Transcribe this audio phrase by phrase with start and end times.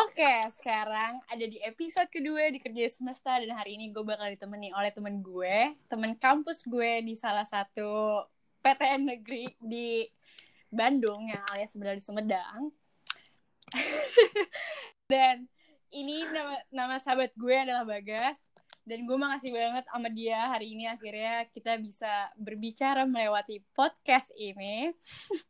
[0.00, 4.72] Oke, sekarang ada di episode kedua di Kerja Semesta dan hari ini gue bakal ditemani
[4.72, 8.24] oleh temen gue, temen kampus gue di salah satu
[8.64, 10.08] PTN negeri di
[10.72, 12.72] Bandung yang alias sebenarnya di Sumedang.
[15.12, 15.44] dan
[15.92, 18.40] ini nama, nama sahabat gue adalah Bagas
[18.88, 24.96] dan gue makasih banget sama dia hari ini akhirnya kita bisa berbicara melewati podcast ini.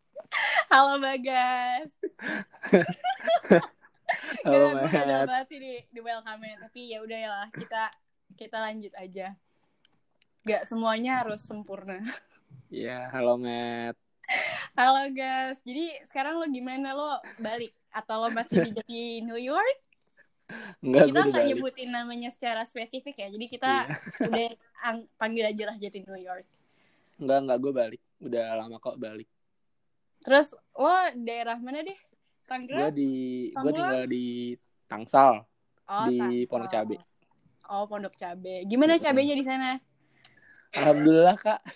[0.74, 1.94] Halo Bagas.
[4.46, 5.26] Halo, Matt.
[5.26, 7.82] banget sih di, di welcome tapi ya udah ya lah kita
[8.36, 9.34] kita lanjut aja.
[10.44, 12.00] Gak semuanya harus sempurna.
[12.72, 13.98] Ya, halo Matt.
[14.78, 19.78] Halo guys, jadi sekarang lo gimana lo balik atau lo masih di, di New York?
[20.82, 23.96] Enggak, kita nggak nyebutin namanya secara spesifik ya, jadi kita Iya.
[24.30, 24.48] udah
[24.82, 26.46] ang- panggil aja lah jadi New York.
[27.18, 28.02] Enggak, enggak, gue balik.
[28.22, 29.28] Udah lama kok balik.
[30.22, 31.98] Terus lo daerah mana deh?
[32.50, 32.90] Gue Tangerang?
[32.90, 33.10] di
[33.54, 34.58] gue tinggal di
[34.90, 35.46] Tangsel,
[35.86, 36.50] Oh, di Tangsel.
[36.50, 36.98] Pondok Cabe.
[37.70, 38.66] Oh, Pondok Cabe.
[38.66, 39.06] Gimana Mm-mm.
[39.06, 39.78] cabenya di sana?
[40.74, 41.62] Alhamdulillah, Kak.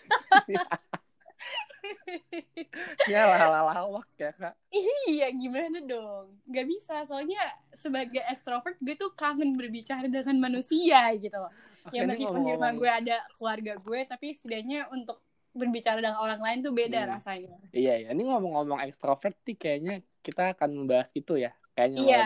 [3.11, 4.55] ya lawak ya, Kak.
[4.75, 6.34] Iya, gimana dong?
[6.50, 7.39] Gak bisa, soalnya
[7.70, 11.55] sebagai ekstrovert gue tuh kangen berbicara dengan manusia gitu loh.
[11.86, 15.22] Oke, ya meskipun di rumah gue ada keluarga gue, tapi setidaknya untuk
[15.55, 17.10] berbicara dengan orang lain tuh beda Hmm.
[17.14, 17.56] rasanya.
[17.70, 18.08] Iya, ya.
[18.10, 21.55] Ini ngomong-ngomong ekstrovert nih kayaknya kita akan membahas itu ya.
[21.72, 22.24] Kayaknya Iya,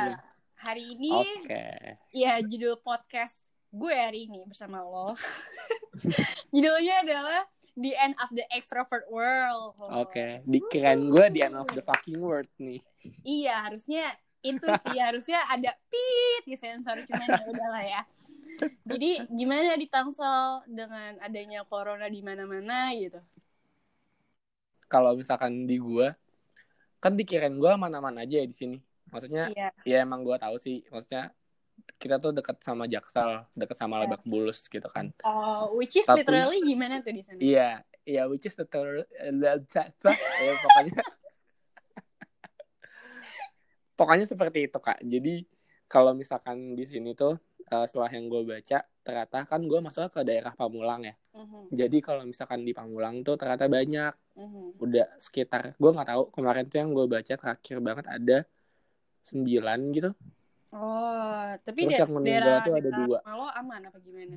[0.56, 1.64] hari ini Oke.
[2.10, 5.12] ya judul podcast gue hari ini bersama lo.
[6.54, 7.40] Judulnya adalah
[7.76, 9.76] The End of the Extrovert World.
[9.78, 10.40] Oke.
[10.44, 12.80] Dikirain gue di end of the fucking world nih.
[13.22, 14.08] Iya, harusnya
[14.40, 18.02] itu sih harusnya ada pit di sensor cuman ya udahlah ya.
[18.84, 23.20] Jadi gimana di Tangsel dengan adanya corona di mana-mana gitu?
[24.88, 26.16] Kalau misalkan di gua
[26.98, 28.78] kan dikirain gua aman-aman aja ya di sini.
[29.08, 29.68] Maksudnya Iya.
[29.84, 31.32] ya emang gua tahu sih maksudnya
[31.96, 34.02] kita tuh dekat sama Jaksel dekat sama Iya.
[34.10, 37.38] Lebak Bulus gitu kan Oh, which is Tapi- literally gimana tuh di sana?
[37.38, 41.00] iya iya which is the ter- ya pokoknya
[43.98, 45.46] pokoknya seperti itu kak jadi
[45.88, 47.34] kalau misalkan di sini tuh
[47.64, 51.98] eh, setelah yang gue baca ternyata kan gue masuk ke daerah Pamulang ya Mhm, jadi
[52.02, 54.78] kalau misalkan di Pamulang tuh ternyata banyak mhm.
[54.78, 58.38] udah sekitar gue nggak tahu kemarin tuh yang gue baca terakhir banget ada
[59.24, 60.12] sembilan gitu
[60.68, 63.18] Oh, tapi Terus da- yang meninggal daerah tuh ada daerah dua.
[63.32, 64.36] lo aman apa gimana?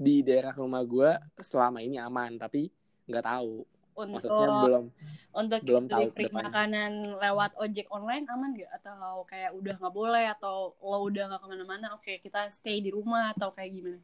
[0.00, 2.70] di daerah rumah gue selama ini aman tapi
[3.10, 4.84] nggak tahu Untuk maksudnya belum
[5.30, 8.70] untuk belum delivery makanan lewat ojek online aman gak?
[8.80, 11.86] Atau kayak udah nggak boleh atau lo udah nggak ke mana-mana?
[11.94, 14.00] Oke, kita stay di rumah atau kayak gimana?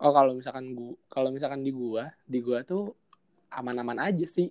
[0.00, 2.94] oh kalau misalkan gua kalau misalkan di gua di gua tuh
[3.52, 4.48] aman-aman aja sih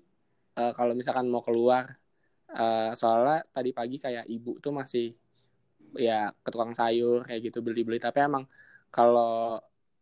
[0.59, 1.86] Eh, kalau misalkan mau keluar
[2.52, 5.16] eh, soalnya tadi pagi kayak ibu tuh masih
[5.96, 8.44] ya ke tukang sayur kayak gitu beli-beli tapi emang
[8.92, 9.58] kalau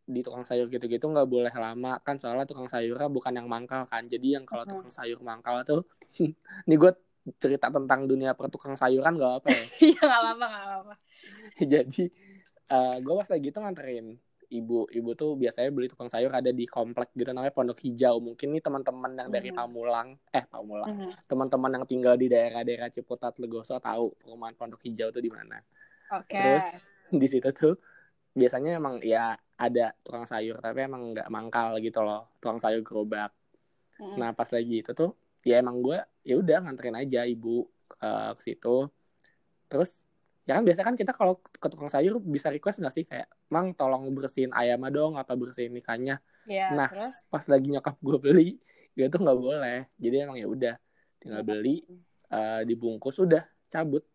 [0.07, 4.07] di tukang sayur gitu-gitu nggak boleh lama kan soalnya tukang sayurnya bukan yang mangkal kan
[4.07, 5.84] jadi yang kalau tukang sayur mangkal tuh
[6.66, 6.91] ini gue
[7.38, 10.94] cerita tentang dunia pertukang sayuran gak apa ya Iya nggak apa-apa nggak apa-apa.
[11.75, 12.03] jadi
[13.03, 14.07] gue pas lagi itu nganterin
[14.47, 18.56] ibu ibu tuh biasanya beli tukang sayur ada di komplek gitu namanya Pondok Hijau mungkin
[18.56, 19.59] nih teman-teman yang dari Hmm.
[19.59, 21.28] Pamulang eh Pamulang Mhm.
[21.28, 25.59] teman-teman yang tinggal di daerah-daerah Ciputat Legoso tahu perumahan Pondok Hijau tuh di mana
[26.16, 26.40] Oke.
[26.40, 27.75] terus di situ tuh
[28.38, 33.34] biasanya emang ya ada tukang sayur tapi emang nggak mangkal gitu loh tukang sayur gerobak
[33.98, 34.18] Mhm.
[34.18, 37.66] Nah pas lagi itu tuh ya emang gue ya udah nganterin aja ibu
[38.02, 38.90] eh, ke situ.
[39.68, 40.06] Terus
[40.47, 43.76] ya kan biasa kan kita kalau ke tukang sayur bisa request nggak sih kayak mang
[43.76, 46.22] tolong bersihin ayam dong apa bersihin ikannya.
[46.47, 46.88] Iya, nah.
[46.88, 48.50] terus Pas lagi nyokap gue beli
[48.96, 49.80] dia tuh nggak boleh.
[50.00, 50.76] Jadi emang ya udah
[51.18, 51.84] tinggal beli
[52.31, 54.06] eh, dibungkus udah cabut.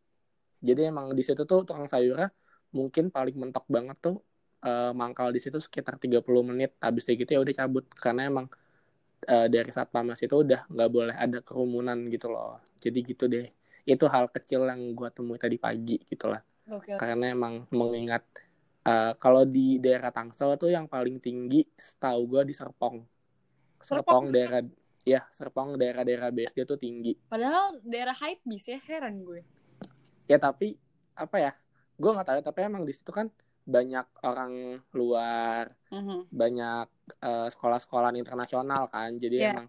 [0.63, 2.31] Jadi emang di situ tuh tukang sayurnya
[2.73, 4.17] mungkin paling mentok banget tuh
[4.65, 6.75] eh, mangkal di situ sekitar 30 menit.
[6.81, 8.47] Habis kayak gitu ya udah cabut karena emang
[9.29, 12.59] eh, dari satpamas itu udah nggak boleh ada kerumunan gitu loh.
[12.81, 13.47] Jadi gitu deh.
[13.85, 16.43] Itu hal kecil yang gue temui tadi pagi gitu lah.
[16.73, 16.97] Oke.
[16.97, 18.25] Karena emang mengingat
[18.89, 22.99] eh, kalau di daerah Tangsel tuh yang paling tinggi setahu gue di Serpong.
[23.83, 24.03] Serpong?
[24.03, 24.63] Serpong daerah
[25.03, 27.19] ya Serpong daerah-daerah BSD tuh tinggi.
[27.27, 29.43] Padahal daerah hype bis ya heran gue.
[30.31, 30.79] Ya tapi
[31.19, 31.53] apa ya?
[32.03, 33.31] Gue nggak tahu tapi emang di situ kan
[33.63, 36.27] banyak orang luar, Mhm.
[36.35, 36.87] banyak
[37.23, 39.15] eh, sekolah-sekolah internasional kan.
[39.15, 39.55] Jadi Iya.
[39.55, 39.67] emang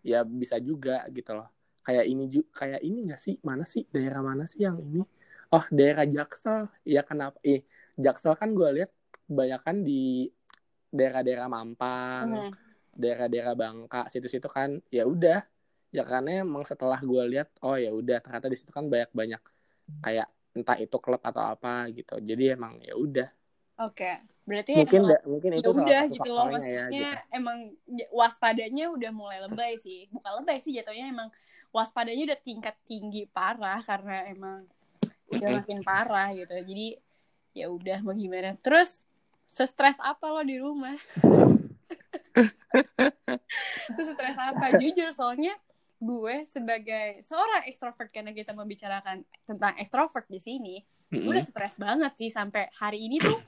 [0.00, 1.48] ya bisa juga gitu loh.
[1.84, 3.36] Kayak ini ju- kayak ini nggak sih?
[3.44, 5.04] Mana sih daerah mana sih yang ini?
[5.52, 6.72] Oh daerah Jaksel.
[6.88, 7.36] Ya kenapa?
[7.44, 7.60] Eh
[7.94, 8.90] Jaksel kan gue lihat
[9.28, 10.32] kebanyakan di
[10.88, 12.52] daerah-daerah Mampang, Mhm.
[12.94, 14.80] daerah-daerah Bangka, situ-situ kan.
[14.88, 15.44] Ya udah.
[15.92, 19.42] Ya karena emang setelah gue lihat, oh ya udah ternyata di situ kan banyak banyak
[20.00, 22.18] kayak entah itu klub atau apa gitu.
[22.22, 23.28] Jadi emang ya udah.
[23.82, 27.16] Oke berarti mungkin emang, da- mungkin ya itu udah gitu loh faktornya maksudnya ya gitu.
[27.32, 27.58] emang
[27.88, 30.06] j- waspadanya udah mulai lebay sih.
[30.12, 31.28] Bukan lebay sih jatuhnya emang
[31.74, 34.68] waspadanya udah tingkat tinggi parah karena emang
[35.32, 36.54] udah makin parah gitu.
[36.54, 37.00] Jadi
[37.56, 38.54] ya udah mau gimana?
[38.60, 39.00] Terus
[39.48, 40.94] sestres apa lo di rumah?
[43.96, 44.66] Sestres apa?
[44.76, 45.54] Jujur soalnya
[45.98, 50.74] gue sebagai seorang ekstrovert karena kita membicarakan tentang ekstrovert di sini
[51.08, 51.30] gue Mm-mm.
[51.30, 53.38] udah stres banget sih sampai hari ini tuh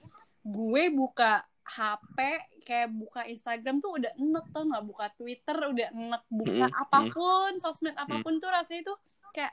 [0.46, 2.18] gue buka HP
[2.62, 4.84] kayak buka Instagram tuh udah enek tau nggak?
[4.86, 6.82] Buka Twitter udah enek buka Mm-mm.
[6.86, 8.98] apa pun sosmed apa pun tuh rasanya tuh
[9.34, 9.50] kayak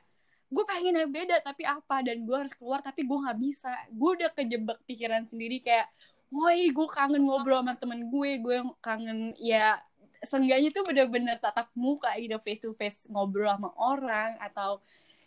[0.53, 2.05] gue pengen yang beda tapi apa?
[2.05, 3.73] Dan gue harus keluar tapi gue nggak bisa.
[3.89, 5.89] Gue udah kejebak pikiran sendiri kayak
[6.29, 9.77] woi gue kangen ngobrol sama temen gue gue kangen ya
[10.23, 14.79] seenggaknya tuh bener-bener tatap muka gitu face to face ngobrol sama orang atau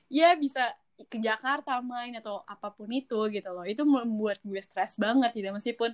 [0.08, 3.68] ya bisa ke Jakarta main atau apa pun itu gitu loh.
[3.68, 5.92] Itu membuat gue stres banget gitu meskipun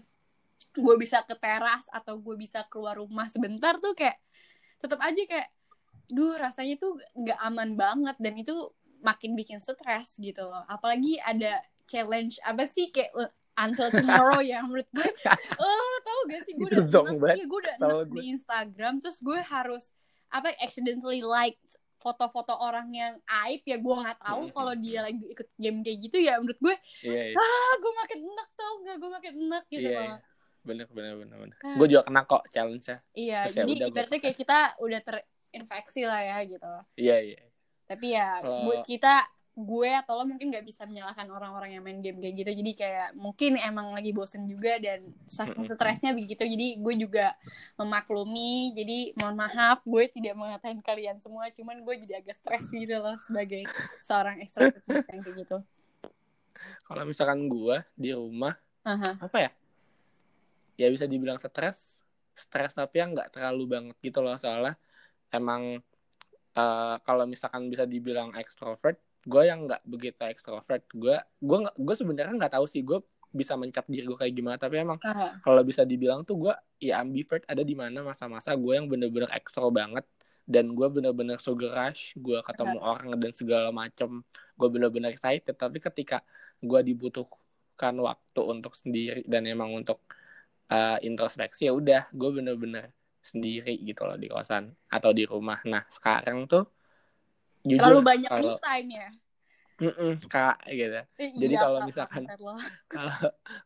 [0.73, 4.17] gue bisa ke teras atau gue bisa keluar rumah sebentar tuh kayak
[4.79, 5.49] tetap aja kayak
[6.07, 8.17] duh rasanya tuh nggak aman banget.
[8.23, 8.55] Dan itu
[9.03, 10.63] makin bikin stres gitu loh.
[10.71, 11.59] Apalagi ada
[11.91, 13.11] challenge apa sih kayak
[13.55, 15.05] until tomorrow ya menurut gue.
[15.61, 19.39] Oh tau gak sih gue udah enak- iya, gue udah enak di Instagram terus gue
[19.39, 19.93] harus
[20.29, 21.61] apa accidentally like
[21.97, 23.15] foto-foto orang yang
[23.45, 24.53] aib ya gue nggak tahu Hmm.
[24.53, 27.37] kalau dia lagi ikut game kayak gitu ya menurut gue iya iya.
[27.37, 30.03] Ah gue makin enak tau nggak gue makin enak gitu iya, loh.
[30.03, 30.17] iya.
[30.63, 31.57] bener bener bener bener.
[31.57, 31.75] Kan.
[31.75, 36.03] gue juga kena kok challenge nya iya Terus ya jadi ibaratnya kayak kita udah terinfeksi
[36.03, 36.73] lah ya gitu.
[36.97, 37.41] Iya iya.
[37.85, 39.15] Tapi ya buat kita
[39.53, 42.51] gue atau lo mungkin nggak bisa menyalahkan orang-orang yang main game kayak gitu.
[42.57, 46.41] Jadi kayak mungkin emang lagi bosen juga dan saking stresnya begitu.
[46.41, 47.37] Jadi gue juga
[47.77, 48.73] memaklumi.
[48.73, 51.53] Jadi mohon maaf gue tidak mengatain kalian semua.
[51.53, 53.69] Cuman gue jadi agak stres gitu loh sebagai
[54.01, 55.59] seorang ekstrovert yang kayak gitu.
[56.89, 58.57] Kalau misalkan gue di rumah
[58.89, 59.21] Aha.
[59.21, 59.51] apa ya?
[60.81, 62.01] Ya bisa dibilang stres.
[62.33, 64.33] Stres tapi yang nggak terlalu banget gitu loh.
[64.41, 64.81] Soalnya
[65.29, 65.77] emang
[66.57, 72.35] eh, kalau misalkan bisa dibilang extrovert gue yang nggak begitu extrovert gue gue gue sebenarnya
[72.35, 72.99] nggak tahu sih gue
[73.33, 74.57] bisa mencap diri gue kayak gimana.
[74.61, 75.41] Tapi emang Aha.
[75.41, 79.73] kalau bisa dibilang tuh gue ya ambivert ada di mana masa-masa gue yang bener-bener ekstro
[79.73, 80.05] banget.
[80.45, 84.21] Dan gue bener-bener sugar rush gue ketemu orang dan segala macem.
[84.55, 85.57] Gue bener-bener excited.
[85.57, 86.21] Tapi ketika
[86.61, 89.99] gue dibutuhkan waktu untuk sendiri dan emang untuk
[90.71, 92.93] uh, introspeksi ya udah gue bener-bener
[93.23, 95.59] sendiri gitu loh di kosan atau di rumah.
[95.67, 96.69] Nah sekarang tuh
[97.63, 99.09] jujur terlalu banyak kalau me time ya.
[99.83, 101.01] Mm-mm, kak gitu.
[101.19, 102.29] Jadi iya, kalau misalkan-
[102.95, 103.11] kalau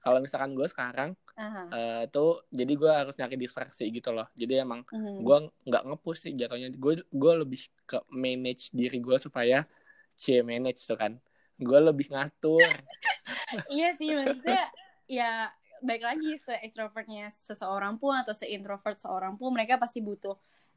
[0.00, 1.62] kalau misalkan gue sekarang Aha.
[1.68, 4.24] eh tuh jadi gue harus nyari distraksi gitu loh.
[4.32, 5.20] Jadi emang Mhm.
[5.20, 6.72] gue nggak ngepush sih jatuhnya.
[6.72, 9.68] Gue gue lebih ke manage diri gue supaya
[10.14, 11.20] c manage tuh kan.
[11.56, 12.64] Gue lebih ngatur.
[13.68, 14.70] Iya sih maksudnya
[15.06, 20.34] ya baik lagi se extrovertnya seseorang pun atau se introvert seorang pun mereka pasti butuh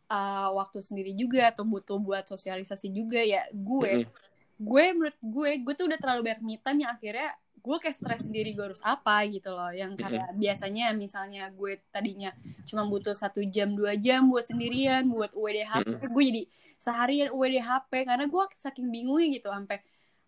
[0.10, 4.04] uh, waktu sendiri juga atau butuh buat sosialisasi juga ya gue.
[4.04, 4.28] Mm-mm.
[4.60, 8.28] gue menurut gue gue tuh udah terlalu banyak me time yang akhirnya gue kayak stres
[8.28, 9.72] sendiri gue harus apa gitu loh.
[9.72, 12.36] Yang kayak biasanya misalnya gue tadinya
[12.68, 16.44] cuma butuh satu jam dua jam buat sendirian buat UWDHP gue jadi
[16.76, 19.80] seharian UWDHP karena gue saking bingungnya gitu sampai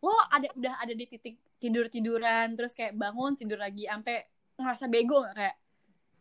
[0.02, 4.24] lo ada udah ada di titik tidur tiduran terus kayak bangun tidur lagi sampai
[4.56, 5.36] ngerasa bego nggak?
[5.36, 5.56] Kayak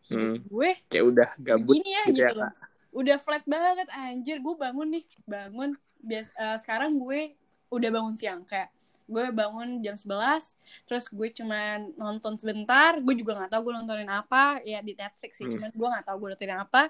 [0.01, 0.41] Hmm.
[0.49, 4.39] gue kayak udah gabut gini ya gitu gitu, ya, loh udah flat banget anjir.
[4.39, 5.71] Gue bangun nih bangun.
[6.01, 7.35] Bias eh, sekarang gue
[7.69, 8.43] udah bangun siang.
[8.45, 8.71] Kayak
[9.11, 10.55] gue bangun jam 11
[10.87, 12.99] terus gue cuman nonton sebentar.
[12.99, 14.59] Gue juga nggak tahu gue nontonin apa.
[14.63, 15.55] Ya di Netflix sih Hmm.
[15.59, 16.83] cuman gue nggak tahu gue nontonin apa.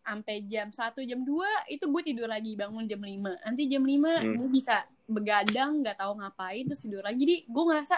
[0.00, 2.52] Sampai jam 1 jam 2 itu gue tidur lagi.
[2.54, 4.34] Bangun jam 5 nanti jam 5 Hmm.
[4.38, 4.76] gue bisa
[5.06, 7.18] begadang nggak tahu ngapain terus tidur lagi.
[7.18, 7.96] Jadi gue ngerasa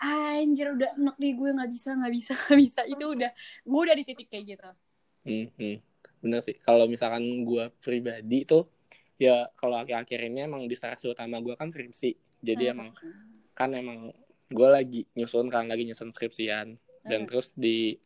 [0.00, 1.48] anjir udah enak nih gue.
[1.52, 2.80] Nggak bisa nggak bisa nggak bisa.
[2.84, 3.30] Itu udah
[3.62, 4.70] gue udah di titik kayak gitu.
[5.20, 5.76] Hmm, hmm.
[6.20, 8.68] Bener sih kalau misalkan gue pribadi tuh
[9.16, 12.72] ya kalau akhir-akhir ini emang distraksi utama gue kan skripsi jadi Hmm.
[12.76, 12.88] emang
[13.56, 13.98] kan emang
[14.48, 17.28] gue lagi nyusun kan lagi nyusun skripsian dan Hmm.
[17.28, 17.96] terus di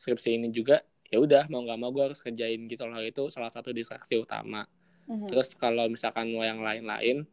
[0.00, 0.80] skripsi ini juga
[1.12, 4.64] ya udah mau nggak mau gue harus kerjain gitu loh itu salah satu distraksi utama
[5.08, 5.28] Mhm.
[5.28, 7.28] terus kalau misalkan mau yang lain-lain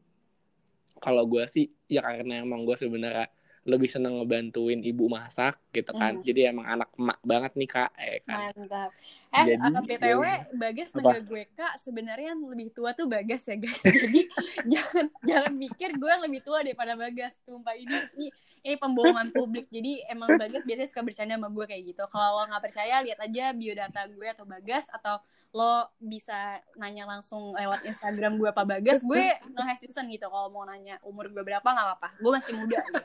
[1.00, 3.32] kalau gue sih ya karena emang gue sebenarnya
[3.68, 6.26] lebih seneng ngebantuin ibu masak gitu kan Hmm.
[6.26, 8.92] jadi emang anak emak banget nih kak eh kan Mantap.
[9.30, 13.46] Eh, Jadi, uh, BTW, ya Bagas manggil gue Kak, sebenarnya yang lebih tua tuh Bagas
[13.46, 13.78] ya, guys.
[13.86, 14.26] Jadi,
[14.66, 17.38] jangan jangan mikir gue yang lebih tua daripada Bagas.
[17.46, 18.34] Sumpah ini ini,
[18.66, 19.70] ini pembohongan publik.
[19.70, 22.04] Jadi, emang Bagas biasanya suka bercanda sama gue kayak gitu.
[22.10, 25.22] Kalau lo nggak percaya, lihat aja biodata gue atau Bagas atau
[25.54, 29.06] lo bisa nanya langsung lewat Instagram gue apa Bagas.
[29.06, 32.18] Gue no hesitant gitu kalau mau nanya umur gue berapa nggak apa-apa.
[32.18, 32.82] Gue masih muda.
[32.82, 33.02] Gitu.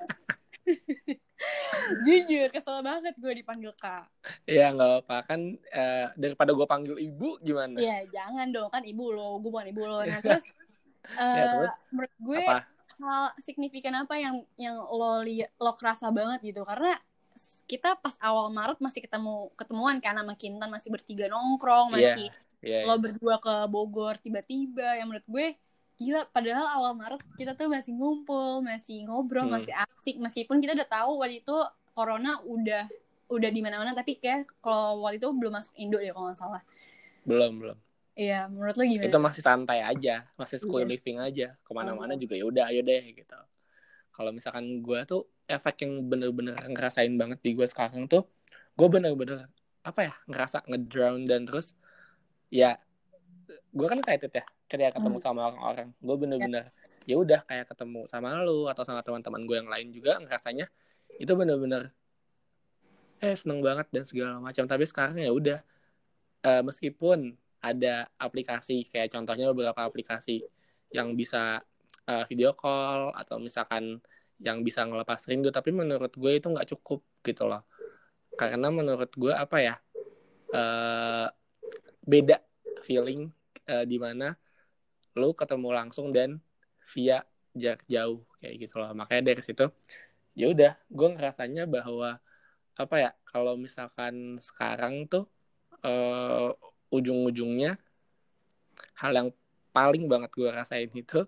[2.07, 4.09] Jujur, kesel banget gue dipanggil Kak.
[4.49, 9.13] ya nggak apa kan eh, daripada gue panggil ibu gimana Iya, jangan dong kan ibu
[9.13, 10.01] lo, gue bukan ibu lo.
[10.05, 10.45] Nah terus,
[11.21, 11.75] Ya, eh, terus?
[11.93, 16.65] menurut gue apa hal signifikan apa yang yang lo lihat lo kerasa banget gitu?
[16.65, 16.97] Karena
[17.67, 22.27] kita pas awal Maret masih ketemu ketemuan kan sama Kintan masih bertiga nongkrong, Iya, masih
[22.65, 24.97] Iya, lo berdua ke Bogor tiba-tiba.
[24.97, 25.47] Yang menurut gue
[25.97, 26.27] gila.
[26.27, 29.55] Padahal awal Maret kita tuh masih ngumpul, masih ngobrol, Hmm.
[29.55, 30.17] masih asik.
[30.17, 31.57] Meskipun kita udah tahu waktu itu
[31.91, 32.87] corona udah
[33.27, 36.63] udah di mana-mana, tapi kayak kalau waktu itu belum masuk Indo deh kalau nggak salah.
[37.25, 37.79] belum belum
[38.15, 39.09] Iya, menurut lo gimana?
[39.09, 40.93] itu masih santai aja masih school Iya.
[40.93, 42.21] living aja ke mana-mana Oh.
[42.21, 43.39] juga ya udah ayo deh gitu
[44.13, 48.29] kalau misalkan gue tuh efek yang bener-bener ngerasain banget di gue sekarang tuh
[48.71, 49.49] gue bener-bener
[49.81, 51.73] apa ya ngerasa ngedrown dan terus
[52.49, 52.77] ya
[53.73, 55.25] gue kan excited ya ketika ketemu Hmm.
[55.25, 56.65] sama orang-orang gue bener-bener
[57.05, 60.67] ya udah kayak ketemu sama lu atau sama teman-teman gue yang lain juga ngerasanya
[61.21, 61.93] itu bener-bener
[63.21, 65.59] eh seneng banget dan segala macam tapi sekarang ya udah
[66.45, 70.45] eh, meskipun ada aplikasi kayak contohnya beberapa aplikasi
[70.93, 71.61] yang bisa
[72.09, 74.01] eh, video call atau misalkan
[74.43, 77.65] yang bisa ngelepas rindu tapi menurut gue itu nggak cukup gitu loh
[78.35, 79.75] karena menurut gue apa ya
[80.53, 81.29] eh,
[82.05, 82.41] beda
[82.85, 83.29] feeling
[83.65, 84.37] eh, di mana
[85.15, 86.43] lu ketemu langsung dan
[86.93, 87.23] via
[87.55, 88.91] jarak jauh kayak gitu loh.
[88.93, 89.67] Makanya dari situ
[90.35, 92.19] ya udah gue ngerasanya bahwa
[92.75, 95.31] apa ya kalau misalkan sekarang tuh
[95.87, 96.51] eh,
[96.91, 97.79] ujung-ujungnya
[98.99, 99.29] hal yang
[99.75, 101.27] paling banget gue rasain itu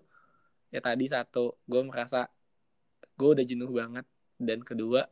[0.71, 2.27] ya tadi satu gue merasa
[3.17, 4.05] gue udah jenuh banget.
[4.37, 5.09] Dan kedua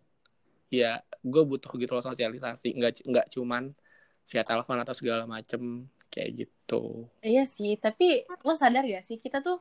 [0.70, 2.75] ya gue butuh gitu loh sosialisasi.
[2.77, 3.74] Nggak nggak cuman
[4.29, 8.05] via telepon atau segala macem kayak gitu Iya sih, tapi
[8.45, 9.57] lo sadar gak sih kita tuh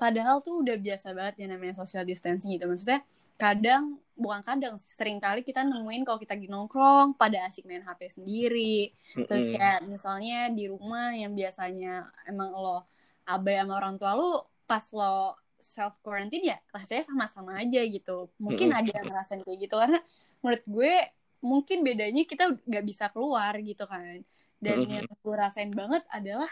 [0.00, 2.64] padahal tuh udah biasa banget ya namanya social distancing gitu.
[2.70, 3.00] Maksudnya
[3.40, 8.94] kadang bukan kadang sering kali kita nemuin kalau kita nongkrong pada asik main HP sendiri.
[9.26, 12.86] Terus kayak misalnya di rumah yang biasanya emang lo
[13.26, 14.30] abai sama orang tua lo
[14.70, 18.30] pas lo self quarantine ya rasanya sama-sama aja gitu.
[18.40, 18.80] Mungkin Mm-mm.
[18.80, 19.98] ada yang ngerasain kayak gitu karena
[20.40, 20.94] menurut gue
[21.40, 24.24] mungkin bedanya kita nggak bisa keluar gitu kan.
[24.60, 24.94] Dan Mm-mm.
[25.00, 26.48] yang gue rasain banget adalah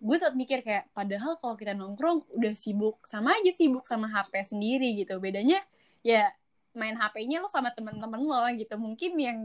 [0.00, 4.42] gue sempat mikir kayak padahal kalau kita nongkrong udah sibuk sama aja sibuk sama HP
[4.42, 5.16] sendiri gitu.
[5.22, 5.62] Bedanya
[6.02, 6.28] ya
[6.74, 8.74] main HP-nya lo sama temen-temen lo gitu.
[8.76, 9.38] Mungkin yang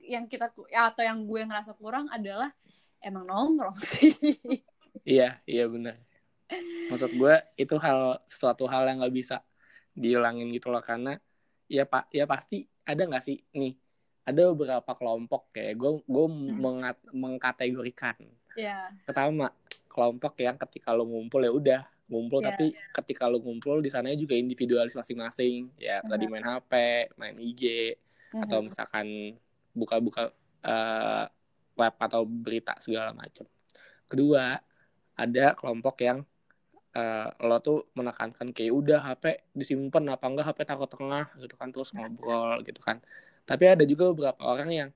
[0.00, 2.50] yang kita atau yang gue ngerasa kurang adalah
[2.98, 4.12] emang nongkrong sih.
[5.06, 5.96] Iya, iya benar.
[6.90, 9.46] Maksud gue itu hal sesuatu hal yang nggak bisa
[9.94, 11.18] dihilangin gitu loh karena
[11.70, 13.74] ya pak ya pasti ada nggak sih nih
[14.22, 18.16] ada beberapa kelompok kayak gue gue mengat, mengkategorikan
[18.52, 19.50] ya, pertama
[19.86, 22.48] kelompok yang ketika lo ngumpul ya udah ngumpul Iya.
[22.50, 26.32] tapi ketika lo ngumpul di sana juga individualis masing-masing ya tadi Mhm.
[26.32, 26.72] main HP
[27.16, 27.94] main IG
[28.36, 29.06] atau misalkan
[29.72, 31.24] buka-buka eh,
[31.72, 33.48] web atau berita segala macam.
[34.04, 34.60] Kedua,
[35.14, 36.20] ada kelompok yang
[36.90, 39.24] eh, lo tuh menekankan kayak udah HP
[39.54, 42.98] disimpan apa enggak HP taruh tengah gitu kan terus ngobrol gitu kan.
[43.50, 44.90] Tapi ada juga beberapa orang yang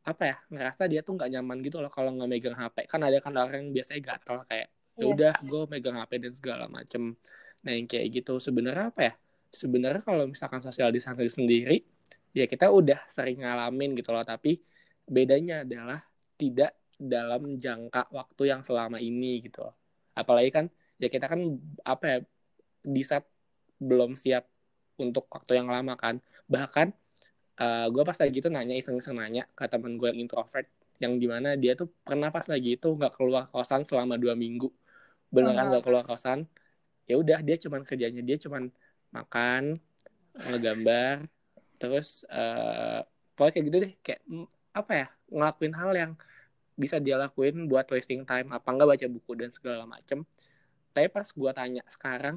[0.00, 2.88] apa ya ngerasa dia tuh nggak nyaman gitu loh kalau nggak megang HP.
[2.88, 5.12] Kan ada kan orang yang biasanya gatel kayak ya Iya.
[5.12, 7.12] udah gue megang HP dan segala macem.
[7.60, 9.14] Nah yang kayak gitu sebenarnya apa ya?
[9.52, 11.84] Sebenarnya kalau misalkan social distancing sendiri
[12.32, 14.62] ya kita udah sering ngalamin gitu loh tapi
[15.04, 16.00] bedanya adalah
[16.38, 19.76] tidak dalam jangka waktu yang selama ini gitu loh.
[20.16, 20.64] Apalagi kan
[20.96, 21.40] ya kita kan
[21.84, 22.18] apa ya
[22.80, 23.28] di saat
[23.80, 24.48] belum siap
[24.96, 26.20] untuk waktu yang lama kan.
[26.48, 26.92] Bahkan
[27.92, 30.64] gue pas lagi itu nanya iseng-iseng nanya ke teman gue yang introvert
[31.00, 34.68] yang di mana dia tuh pernah pas lagi itu nggak keluar kosan selama dua minggu.
[35.32, 35.76] Beneran Oh.
[35.76, 36.44] nggak keluar kosan.
[37.08, 38.68] Ya udah dia cuman kerjanya dia cuman
[39.10, 39.80] makan
[40.46, 41.26] ngegambar
[41.80, 43.00] terus eh
[43.36, 43.92] pokoknya kayak gitu deh.
[44.04, 44.20] Kayak
[44.76, 46.12] apa ya ngelakuin hal yang
[46.76, 50.24] bisa dia lakuin buat wasting time apa enggak baca buku dan segala macem.
[50.92, 52.36] Tapi pas gue tanya sekarang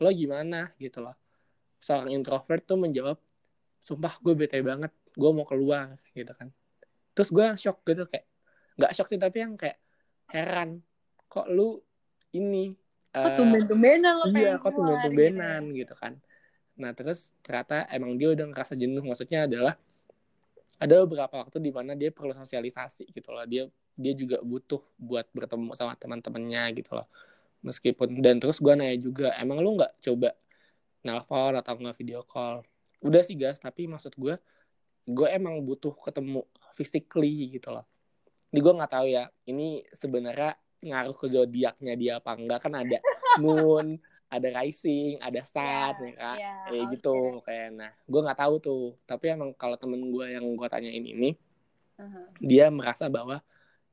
[0.00, 0.68] lo gimana?
[0.76, 1.16] Gitu loh.
[1.80, 3.16] Seorang introvert tuh menjawab
[3.82, 6.48] sumpah gue bete banget gue mau keluar gitu kan.
[7.12, 8.26] Terus gue shock gitu kayak
[8.80, 9.76] nggak shock sih tapi yang kayak
[10.32, 10.80] heran
[11.28, 11.82] kok lu
[12.32, 12.72] ini
[13.12, 16.16] Kok eh, tumben-tumbenan lo iya kok keluar, tumben-tumbenan gitu kan.
[16.80, 19.76] Nah terus ternyata emang dia udah ngerasa jenuh maksudnya adalah
[20.80, 23.44] ada beberapa waktu di mana dia perlu sosialisasi gitu loh.
[23.44, 27.04] Dia dia juga butuh buat bertemu sama teman-temannya gitu loh.
[27.60, 30.32] Meskipun dan terus gue nanya juga emang lu nggak coba
[31.04, 32.64] nelpon atau nggak video call
[33.02, 34.38] udah sih guys tapi maksud gue
[35.02, 36.46] gue emang butuh ketemu
[36.78, 37.84] physically gitu loh.
[38.54, 42.62] Ini gue nggak tahu ya ini sebenarnya ngaruh ke zodiaknya dia apa enggak.
[42.62, 42.98] Kan ada
[43.42, 43.98] moon
[44.34, 46.36] ada rising ada sun yeah, ya kak.
[46.40, 46.92] yeah, kayak okay.
[46.96, 48.84] gitu kayak nah gue nggak tahu tuh.
[49.04, 51.34] Tapi emang kalau temen gue yang gue tanyain ini
[51.98, 52.26] uh-huh.
[52.38, 53.42] dia merasa bahwa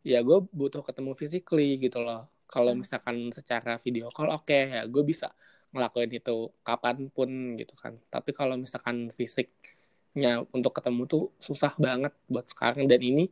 [0.05, 2.29] ya gue butuh ketemu physically gitu loh.
[2.45, 2.81] Kalau uh-huh.
[2.85, 5.33] misalkan secara video call oke okay, ya gue bisa
[5.69, 7.97] ngelakuin itu kapan pun gitu kan.
[8.09, 12.89] Tapi kalau misalkan fisiknya untuk ketemu tuh susah banget buat sekarang.
[12.89, 13.25] Dan ini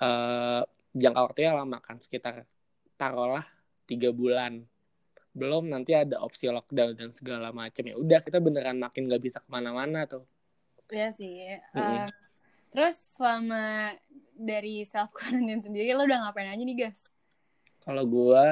[0.00, 0.64] uh,
[0.96, 2.00] jangka waktunya lama kan.
[2.00, 2.48] Sekitar
[2.96, 3.44] taruhlah
[3.84, 4.64] tiga bulan.
[5.36, 9.38] Belum nanti ada opsi lockdown dan segala macam ya udah kita beneran makin nggak bisa
[9.38, 10.24] ke mana-mana tuh.
[10.88, 12.08] Iya sih mm -hmm.
[12.08, 12.08] uh,
[12.72, 13.92] terus selama
[14.36, 17.12] dari self quarantine sendiri lo udah ngapain aja nih guys
[17.84, 18.44] kalau gue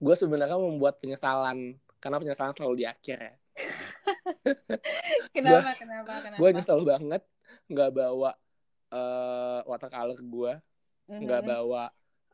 [0.00, 3.34] gue sebenarnya membuat penyesalan karena penyesalan selalu di akhir ya
[5.36, 7.22] kenapa gua, kenapa kenapa gue nyesel banget
[7.68, 8.30] nggak bawa
[8.90, 10.52] uh, watercolor gue
[11.10, 11.52] nggak mm -hmm.
[11.52, 11.84] bawa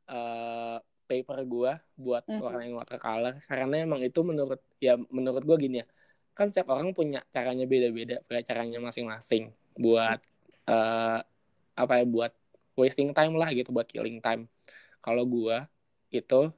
[0.07, 2.43] uh, paper gue buat mm -hmm.
[2.47, 5.87] warnain watercolor karena emang itu menurut ya menurut gue gini ya
[6.37, 10.21] kan setiap orang punya caranya beda-beda punya caranya masing-masing buat
[10.69, 11.21] uh,
[11.77, 12.33] apa ya buat
[12.77, 14.47] wasting time lah gitu buat killing time
[15.01, 15.57] kalau gue
[16.13, 16.53] itu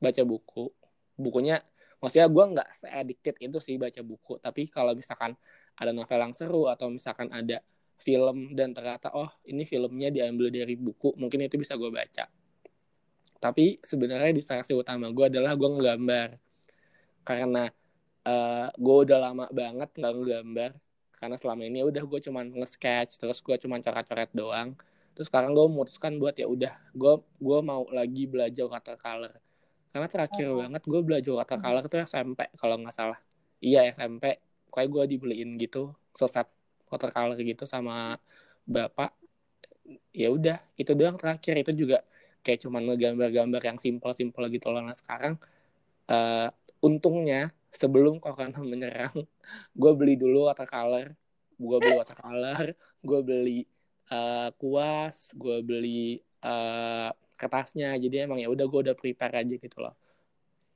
[0.00, 0.72] baca buku.
[1.20, 1.60] Bukunya
[2.00, 4.40] maksudnya gue nggak se-addicted itu sih baca buku.
[4.40, 5.36] Tapi kalau misalkan
[5.76, 7.60] ada novel yang seru atau misalkan ada
[8.00, 12.26] film dan ternyata oh ini filmnya diambil dari buku mungkin itu bisa gue baca.
[13.40, 16.28] Tapi sebenarnya distraksi utama gue adalah gue ngegambar.
[17.24, 17.68] Karena
[18.24, 20.70] uh, eh, gue udah lama banget nggak ngegambar.
[21.20, 24.72] Karena selama ini udah gue cuman nge-sketch terus gue cuman coret-coret doang.
[25.12, 29.36] Terus sekarang gue memutuskan buat ya udah gue gue mau lagi belajar watercolor
[29.90, 30.62] karena terakhir oh.
[30.62, 33.18] banget gue belajar watercolor itu SMP kalau nggak salah.
[33.58, 34.38] Iya SMP
[34.70, 36.46] kayak gue dibeliin gitu seset
[36.86, 38.18] watercolor gitu sama
[38.66, 39.10] bapak.
[40.14, 41.58] Ya udah itu doang terakhir.
[41.66, 42.06] Itu juga
[42.46, 44.80] kayak cuman ngegambar-gambar yang simpel-simpel gitu loh.
[44.80, 45.36] Nah sekarang
[46.06, 46.48] uh,
[46.80, 49.26] untungnya sebelum corona menyerang
[49.74, 51.12] gue beli dulu watercolor.
[51.60, 53.58] Gue beli watercolor gue beli
[54.12, 57.08] uh, kuas gue beli uh,
[57.40, 57.96] kertasnya.
[57.96, 59.96] Jadi emang ya udah gue udah prepare aja gitu loh.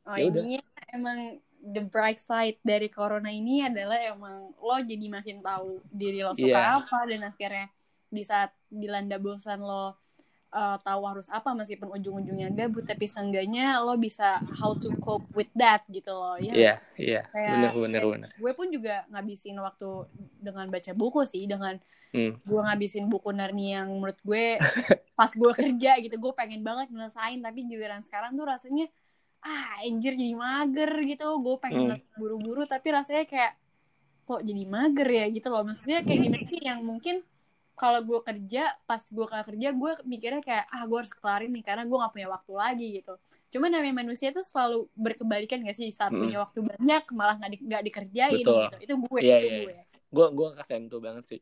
[0.08, 0.60] Oh ya ini
[0.92, 6.36] emang the bright side dari corona ini adalah emang lo jadi makin tahu diri lo
[6.36, 6.76] suka yeah.
[6.76, 7.72] apa dan akhirnya
[8.12, 9.96] di saat dilanda bosan lo
[10.54, 15.50] uh, tahu harus apa meskipun ujung-ujungnya gabut tapi seenggaknya lo bisa how to cope with
[15.58, 17.22] that gitu loh ya iya iya.
[17.34, 20.06] Benar benar benar gue pun juga ngabisin waktu
[20.38, 21.76] dengan baca buku sih dengan
[22.14, 22.46] hmm.
[22.46, 24.56] gue ngabisin buku Narnia yang menurut gue
[25.18, 28.86] pas gue kerja gitu gue pengen banget nyelesain tapi giliran sekarang tuh rasanya
[29.44, 31.28] ah anjir jadi mager gitu.
[31.44, 32.16] Gue pengen hmm.
[32.16, 33.52] buru-buru tapi rasanya kayak
[34.24, 35.24] kok jadi mager ya?
[35.28, 35.62] Gitu loh.
[35.62, 37.20] Maksudnya kayak gini sih yang mungkin
[37.74, 41.82] kalau gue kerja pas gue kerja gue mikirnya kayak ah gue harus kelarin nih karena
[41.82, 43.14] gue gak punya waktu lagi gitu
[43.58, 46.22] cuman namanya manusia tuh selalu berkebalikan gak sih saat mm.
[46.22, 48.62] punya waktu banyak malah nggak di, gak dikerjain Betul.
[48.62, 49.64] gitu itu gue yeah, itu yeah.
[49.66, 49.74] gue
[50.14, 51.40] gue gue kasihan tuh banget sih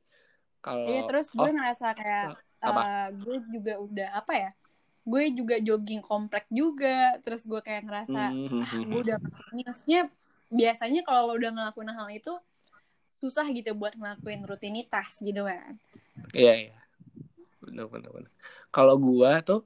[0.64, 1.52] kalau iya terus gue oh.
[1.52, 2.26] ngerasa kayak
[2.64, 4.50] uh, gue juga udah apa ya
[5.02, 8.62] gue juga jogging komplek juga terus gue kayak ngerasa mm -hmm.
[8.62, 9.18] ah gue udah
[9.52, 10.00] ini maksudnya
[10.48, 12.32] biasanya kalau lo udah ngelakuin hal itu
[13.22, 15.78] susah gitu buat ngelakuin rutinitas gitu kan
[16.32, 16.76] Iya iya.
[17.60, 18.32] Benar benar benar.
[18.72, 19.64] Kalau gua tuh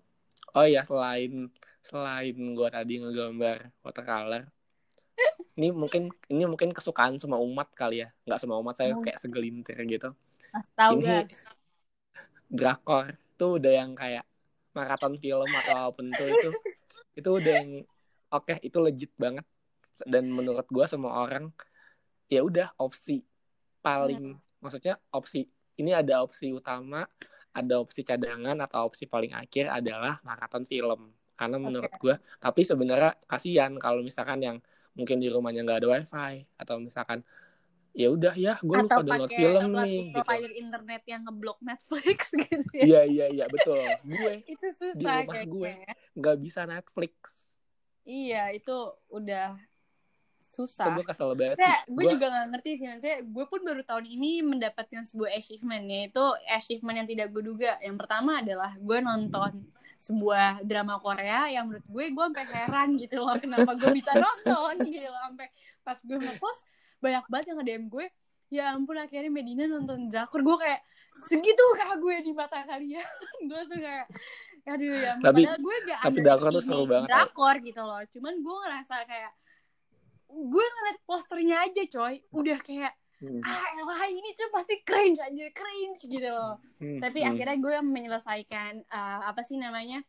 [0.55, 1.51] oh ya selain
[1.83, 4.51] selain gua tadi ngegambar watercolor
[5.57, 9.77] ini mungkin ini mungkin kesukaan semua umat kali ya nggak semua umat saya kayak segelintir
[9.89, 10.13] gitu
[10.53, 10.93] Astaga.
[10.93, 11.25] ini
[12.53, 14.25] drakor tuh udah yang kayak
[14.77, 16.51] maraton film atau apa pun tuh itu
[17.17, 17.71] itu udah yang
[18.29, 19.47] oke okay, itu legit banget
[20.05, 21.49] dan menurut gue semua orang
[22.29, 23.25] ya udah opsi
[23.87, 24.59] paling hmm.
[24.59, 25.47] maksudnya opsi
[25.79, 27.07] ini ada opsi utama,
[27.55, 31.13] ada opsi cadangan atau opsi paling akhir adalah maraton film.
[31.37, 32.01] Karena menurut okay.
[32.01, 34.57] gue, tapi sebenarnya kasihan kalau misalkan yang
[34.97, 37.21] mungkin di rumahnya nggak ada wifi atau misalkan
[37.97, 40.17] ya udah ya gue lupa download film nih gitu.
[40.21, 42.19] provider internet yang ngeblok Netflix
[42.49, 42.85] gitu ya.
[42.85, 43.85] Iya iya iya betul.
[44.05, 45.75] Gue itu susah di rumah gue
[46.17, 47.13] nggak bisa Netflix.
[48.09, 48.77] Iya itu
[49.13, 49.61] udah
[50.47, 50.95] susah.
[50.95, 51.77] Gue kesel banget sih.
[51.91, 52.13] Gue gua...
[52.15, 56.97] juga gak ngerti sih, maksudnya gue pun baru tahun ini mendapatkan sebuah achievement, yaitu achievement
[57.03, 57.75] yang tidak gue duga.
[57.83, 63.17] Yang pertama adalah gue nonton sebuah drama Korea yang menurut gue gue sampai heran gitu
[63.17, 65.49] loh kenapa gue bisa nonton gitu loh sampai
[65.81, 66.61] pas gue ngepost
[67.01, 68.07] banyak banget yang nge-DM gue
[68.53, 70.81] ya ampun akhirnya Medina nonton drakor gue kayak
[71.25, 73.09] segitu kah gue di mata kalian
[73.51, 74.07] gue tuh kayak
[74.67, 75.13] aduh ya.
[75.23, 78.95] Tapi- padahal gue gak tapi drakor tuh seru banget, drakor gitu loh cuman gue ngerasa
[79.09, 79.33] kayak
[80.29, 83.41] gue ngeliat posternya aja coy udah kayak Hmm.
[83.41, 87.01] ah elah ini tuh pasti cringe aja cringe gitu loh Hmm.
[87.01, 87.33] tapi Hmm.
[87.33, 90.05] akhirnya gue menyelesaikan eh, apa sih namanya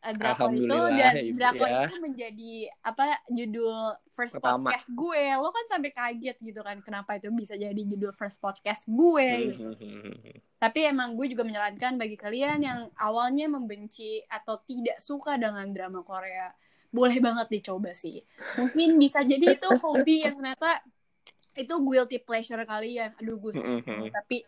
[0.00, 1.84] eh, drakor itu dan Ibu, drakor ya.
[1.84, 3.76] itu menjadi apa judul
[4.08, 4.72] first Pertama.
[4.72, 8.88] podcast gue lo kan sampai kaget gitu kan kenapa itu bisa jadi judul first podcast
[8.88, 9.60] gue gitu.
[9.60, 10.36] Hmm, hmm, hmm, hmm.
[10.56, 16.00] tapi emang gue juga menyarankan bagi kalian yang awalnya membenci atau tidak suka dengan drama
[16.00, 16.48] Korea
[16.90, 18.22] boleh banget dicoba sih.
[18.58, 20.82] Mungkin bisa jadi itu hobi yang ternyata
[21.56, 24.12] itu guilty pleasure kalian aduh gue Hmm, hmm.
[24.12, 24.44] tapi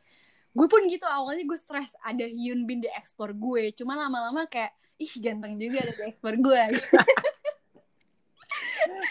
[0.53, 3.73] gue pun gitu awalnya gue stres ada Hyun Bin di ekspor gue.
[3.73, 6.61] Cuma lama-lama kayak ih ganteng juga ada di ekspor gue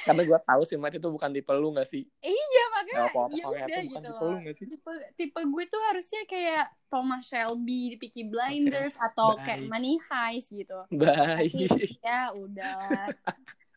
[0.03, 2.03] Karena gue tahu sih Mat itu bukan tipe lu gak sih?
[2.19, 4.65] iya makanya Gak apa-apa ya Korea udah tuh bukan gitu tipe loh gak sih?
[4.67, 9.43] tipe tipe gue tuh harusnya kayak Thomas Shelby di Peaky Blinders atau baik.
[9.43, 11.51] kayak Money Heist gitu Baik.
[11.99, 13.11] Ya udah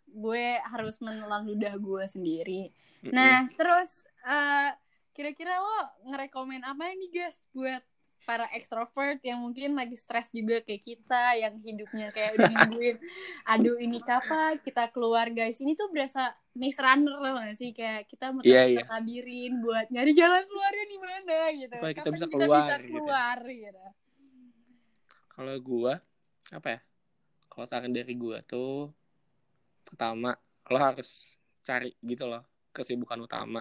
[0.07, 2.75] gue harus menelan ludah gue sendiri
[3.07, 4.71] nah terus eh,
[5.11, 7.83] kira-kira lo ngerekomen apa nih guys buat
[8.31, 12.97] para ekstrovert yang mungkin lagi stres juga kayak kita yang hidupnya kayak udah nungguin
[13.43, 18.07] aduh ini kapan kita keluar guys ini tuh berasa maze runner loh gak sih kayak
[18.07, 18.87] kita mau Iya, iya.
[18.87, 22.77] labirin buat nyari jalan keluarnya di mana gitu Supaya kita Kapan bisa kita keluar, bisa
[22.79, 22.91] gitu.
[22.95, 23.85] keluar gitu.
[25.27, 25.95] Kalau gue
[26.55, 26.81] apa ya?
[27.51, 28.95] Kalau saran dari gue tuh
[29.83, 30.39] pertama
[30.71, 31.35] lo harus
[31.67, 33.59] cari gitu loh kesibukan utama.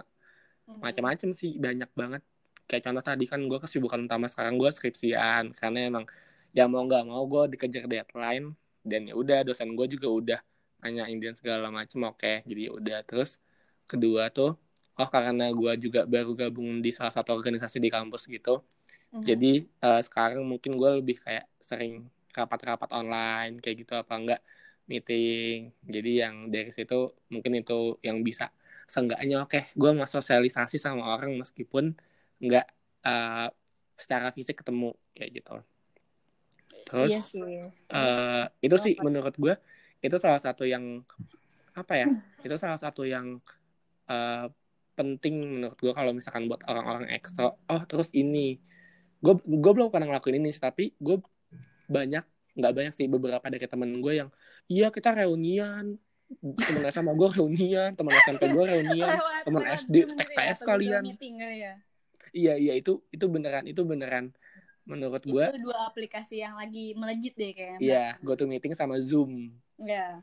[0.70, 2.22] Macam-macam sih banyak banget.
[2.70, 5.50] Kayak contoh tadi kan gue kesibukan utama sekarang gue skripsian.
[5.58, 6.04] Karena emang
[6.54, 8.54] ya mau nggak mau gue dikejar deadline
[8.86, 10.40] dan ya udah dosen gue juga udah
[10.86, 12.46] nanyain dan segala macam oke.
[12.46, 13.42] Jadi ya udah terus
[13.90, 14.54] kedua tuh
[15.00, 18.62] oh karena gue juga baru gabung di salah satu organisasi di kampus gitu.
[19.10, 19.22] Mhm.
[19.26, 24.40] jadi eh, sekarang mungkin gue lebih kayak sering rapat-rapat online kayak gitu apa enggak
[24.90, 25.70] meeting.
[25.86, 28.50] Jadi yang dari situ mungkin itu yang bisa
[28.90, 31.94] seenggaknya oke gue mau sosialisasi sama orang meskipun
[32.40, 32.66] nggak
[33.04, 33.48] eh,
[34.00, 35.54] secara fisik ketemu kayak gitu
[36.88, 37.40] terus iya sih.
[37.92, 39.54] eh, itu sih menurut gue
[40.00, 41.04] itu salah satu yang
[41.76, 42.08] apa ya
[42.40, 43.38] itu salah satu yang
[44.08, 44.46] eh,
[44.96, 48.60] penting menurut gue kalau misalkan buat orang-orang ekstra oh terus ini
[49.20, 51.20] gue gue belum pernah ngelakuin ini tapi gue
[51.88, 52.24] banyak
[52.56, 54.30] nggak banyak sih beberapa dari temen gue yang
[54.66, 55.96] iya kita reunian
[56.38, 61.02] temen sama gue reunian temen SMP gue reunian temen SD Google kalian.
[61.02, 61.74] Meeting ya.
[62.32, 64.30] Iya iya itu itu beneran itu beneran
[64.88, 67.78] menurut gue Itu dua aplikasi yang lagi melejit deh kayaknya.
[67.78, 70.20] iya gue tuh meeting sama Zoom Iya.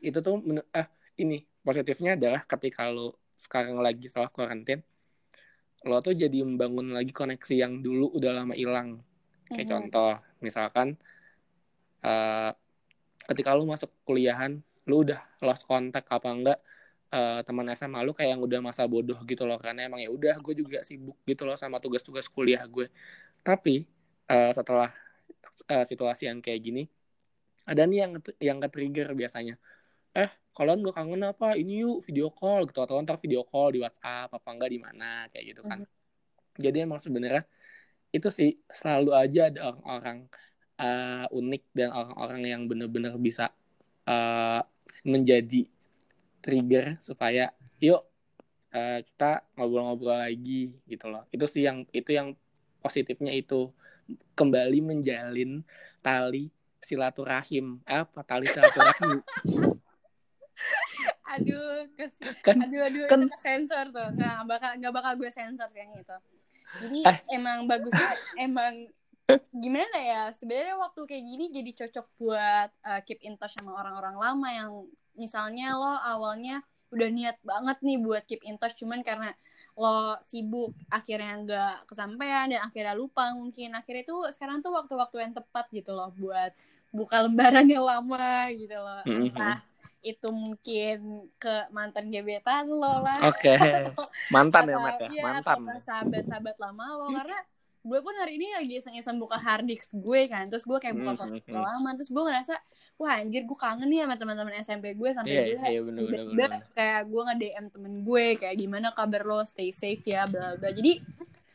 [0.00, 0.40] itu tuh
[0.72, 4.80] ah ini positifnya adalah ketika lo sekarang lagi self karantin
[5.84, 9.04] lo tuh jadi membangun lagi koneksi yang dulu udah lama hilang
[9.48, 9.72] kayak Mhm.
[9.72, 10.96] contoh misalkan
[12.04, 12.50] eh
[13.24, 16.58] ketika lo masuk kuliahan lo udah lost kontak apa enggak
[17.14, 20.34] eh, teman SMA lo kayak yang udah masa bodoh gitu loh karena emang ya udah
[20.44, 22.86] gue juga sibuk gitu loh sama tugas-tugas kuliah gue.
[23.46, 23.86] Tapi
[24.30, 24.90] eh, setelah
[25.70, 26.82] eh, situasi yang kayak gini
[27.64, 29.54] ada nih yang yang ke trigger biasanya.
[30.14, 31.56] Eh kalian gak kangen apa?
[31.58, 35.26] Ini yuk video call gitu atau ntar video call di WhatsApp apa enggak di mana
[35.32, 35.80] kayak gitu kan.
[36.60, 37.42] Jadi emang sebenarnya
[38.14, 40.18] itu sih selalu aja ada orang-orang
[40.78, 43.50] eh, unik dan orang-orang yang bener-bener bisa
[44.06, 44.62] eh,
[45.02, 45.73] menjadi
[46.44, 47.48] trigger supaya
[47.80, 48.04] yuk
[48.68, 52.36] eh, kita ngobrol-ngobrol lagi gitu loh itu sih yang itu yang
[52.84, 53.72] positifnya itu
[54.36, 55.64] kembali menjalin
[56.04, 56.52] tali
[56.84, 59.24] silaturahim Eh, apa tali silaturahim
[61.34, 62.14] Aduh, kes...
[62.46, 64.08] kan aduh, aduh, kan- itu sensor tuh.
[64.14, 66.16] Nggak bakal, nggak bakal gue sensor sih yang itu.
[66.78, 67.18] Jadi Eh.
[67.34, 68.86] emang bagusnya, emang
[69.50, 70.22] gimana ya?
[70.36, 74.70] Sebenarnya waktu kayak gini jadi cocok buat uh, keep in touch sama orang-orang lama yang
[75.14, 76.62] misalnya lo awalnya
[76.94, 79.34] udah niat banget nih buat keep in touch, cuman karena
[79.74, 83.74] lo sibuk akhirnya nggak kesampaian dan akhirnya lupa mungkin.
[83.74, 86.54] Akhirnya tuh sekarang tuh waktu-waktu yang tepat gitu loh buat
[86.94, 89.02] buka lembaran yang lama gitu loh.
[89.02, 89.34] Mhm.
[89.34, 89.58] entah
[90.04, 93.24] itu mungkin ke mantan gebetan lo lah.
[93.24, 93.56] Oke.
[94.34, 95.08] Mantan ya Mat ya?
[95.08, 95.42] Iya, mantan.
[95.42, 97.38] atau ke sahabat-sahabat lama lo karena
[97.84, 101.12] gue pun hari ini lagi iseng-iseng buka hard disk gue kan terus gue kayak buka
[101.12, 101.60] Hmm, foto hmm, hmm.
[101.68, 102.54] lama terus gue ngerasa
[102.96, 106.24] wah anjir gue kangen nih sama teman-teman SMP gue sampai iya dia iya bener bener
[106.32, 106.50] bener.
[106.72, 109.44] kayak gue nge DM temen gue kayak gimana kabar lo?
[109.44, 111.04] Stay safe ya bla bla jadi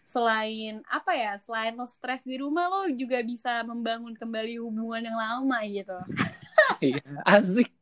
[0.05, 5.17] selain apa ya selain lo stres di rumah lo juga bisa membangun kembali hubungan yang
[5.17, 5.97] lama gitu.
[6.79, 7.73] Iya asik.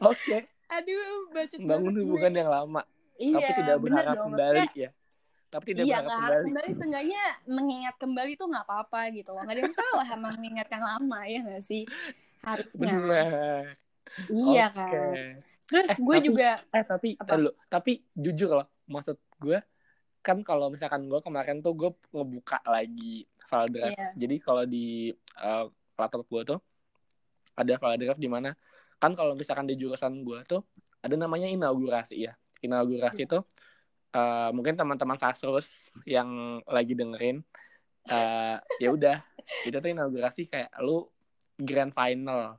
[0.00, 0.48] Oke.
[0.72, 2.02] Aduh bacot bangun banget gue.
[2.08, 2.82] hubungan yang lama
[3.20, 4.90] iya, tapi tidak berharap kembali ya
[5.54, 9.54] tapi tidak iya harus kembali kembali seenggaknya mengingat kembali tuh nggak apa-apa gitu loh nggak
[9.54, 11.82] ada yang salah sama mengingat yang lama ya nggak sih
[12.42, 13.64] harusnya benar
[14.28, 14.74] iya Oke.
[14.74, 15.14] kan
[15.64, 17.24] terus Eh, gue tapi- juga eh tapi Apa?
[17.24, 17.50] tar dulu.
[17.70, 19.58] tapi jujur loh maksud gue
[20.20, 24.08] kan kalau misalkan gue kemarin tuh gue ngebuka lagi file drive Iya.
[24.18, 25.64] jadi kalau di eh,
[25.94, 26.58] laptop gue tuh
[27.54, 28.50] ada file drive di mana
[28.96, 30.66] kan kalau misalkan di jurusan gue tuh
[30.98, 33.30] ada namanya inaugurasi ya inaugurasi Iya.
[33.30, 33.42] tuh
[34.14, 37.42] eh, mungkin teman-teman sastrus yang lagi dengerin
[38.10, 39.18] eh, ya udah.
[39.68, 41.08] Itu tuh inaugurasi kayak lu
[41.58, 42.56] grand final.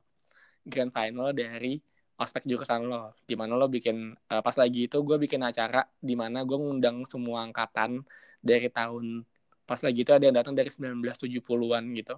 [0.66, 1.78] Grand final dari
[2.18, 3.14] ospek jurusan lo.
[3.24, 7.04] Di mana lo bikin eh, pas lagi itu gue bikin acara di mana gue ngundang
[7.06, 8.02] semua angkatan
[8.42, 9.24] dari tahun
[9.66, 12.14] pas lagi itu ada yang datang dari 1970-an gitu.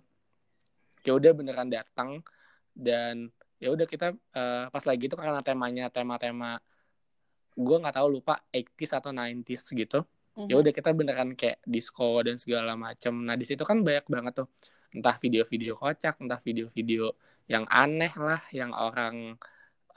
[1.06, 2.22] Ya udah beneran datang.
[2.78, 6.62] Dan ya udah kita eh, pas lagi itu karena temanya tema-tema
[7.58, 10.00] gue nggak tahu lupa 80s atau 90s gitu.
[10.38, 10.46] Mhm.
[10.46, 13.10] ya udah kita beneran kayak disco dan segala macem.
[13.26, 14.48] Nah di situ kan banyak banget tuh.
[14.94, 17.10] Entah video-video kocak entah video-video
[17.50, 19.34] yang aneh lah yang orang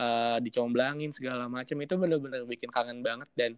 [0.02, 1.78] eh, dicomblangin segala macem.
[1.86, 3.52] Itu bener-bener bikin kangen banget dan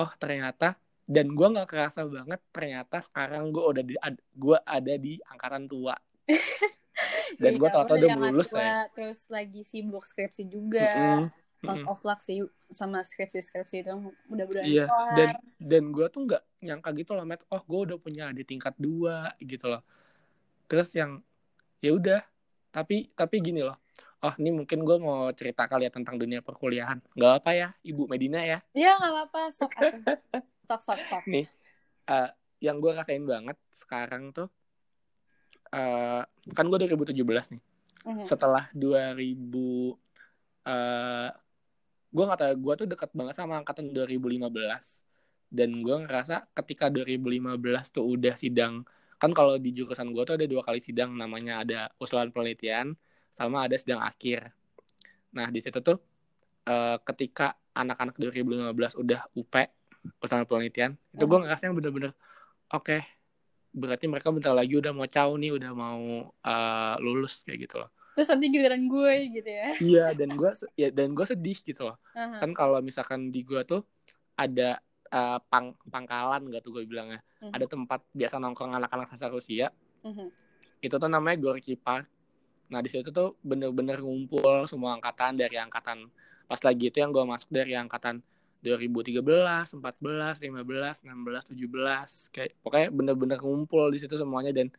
[0.00, 3.94] oh ternyata dan gue nggak kerasa banget ternyata sekarang gue udah di
[4.32, 5.92] gue ada di angkatan tua.
[7.34, 8.86] Dan Iya, gue tau tau udah lulus tua, ya.
[8.94, 11.18] terus lagi sibuk skripsi juga
[11.64, 11.92] Mm-mm, lost mm-mm.
[11.96, 13.92] of luck sih sama skripsi-skripsi itu
[14.28, 17.48] mudah-mudahan Iya, dan dan gue tuh nggak nyangka gitu loh, Matt.
[17.48, 19.80] Oh, gue udah punya adik tingkat dua gitu loh.
[20.68, 21.24] Terus yang
[21.80, 22.20] ya udah,
[22.68, 23.80] tapi tapi gini loh.
[24.24, 26.96] Oh, ini mungkin gue mau cerita kali ya tentang dunia perkuliahan.
[27.12, 28.64] Gak apa ya, Ibu Medina ya.
[28.72, 29.72] ya nggak apa-apa sok
[30.68, 31.44] sok sok sok Nih,
[32.08, 32.30] eh,
[32.64, 34.48] yang gue rasain banget sekarang tuh,
[35.76, 36.24] eh
[36.56, 37.62] kan gue 2017 nih.
[38.04, 38.24] Mhm.
[38.24, 39.92] Setelah 2000,
[40.64, 41.28] eh
[42.14, 45.02] gue tahu, gue tuh dekat banget sama angkatan 2015
[45.50, 48.86] dan gue ngerasa ketika 2015 tuh udah sidang
[49.18, 52.94] kan kalau di jurusan gue tuh ada dua kali sidang namanya ada usulan penelitian
[53.30, 54.50] sama ada sidang akhir.
[55.34, 55.98] Nah di situ tuh
[56.66, 59.54] eh, ketika anak-anak 2015 udah UP
[60.22, 61.44] usulan penelitian itu gue Mhm.
[61.46, 62.12] ngerasa yang bener-bener
[62.70, 62.98] oke
[63.74, 67.90] berarti mereka bentar lagi udah mau caw nih udah mau eh, lulus kayak gitu loh
[68.14, 71.96] terus nanti giliran gue gitu ya iya dan gue ya dan gue sedih gitu loh
[72.14, 72.38] Aha.
[72.38, 73.82] kan kalau misalkan di gua tuh
[74.34, 74.78] ada
[75.10, 77.52] eh, pang pangkalan gak tuh gue bilangnya Mhm.
[77.52, 79.68] ada tempat biasa nongkrong anak-anak sastra Rusia
[80.02, 80.26] Mhm.
[80.80, 82.06] itu tuh namanya Gorky Park
[82.66, 86.08] nah di situ tuh bener-bener ngumpul semua angkatan dari angkatan
[86.44, 88.24] pas lagi itu yang gue masuk dari angkatan
[88.64, 89.20] 2013,
[89.76, 94.72] 14, 15, 16, 17 kayak pokoknya bener-bener ngumpul di situ semuanya dan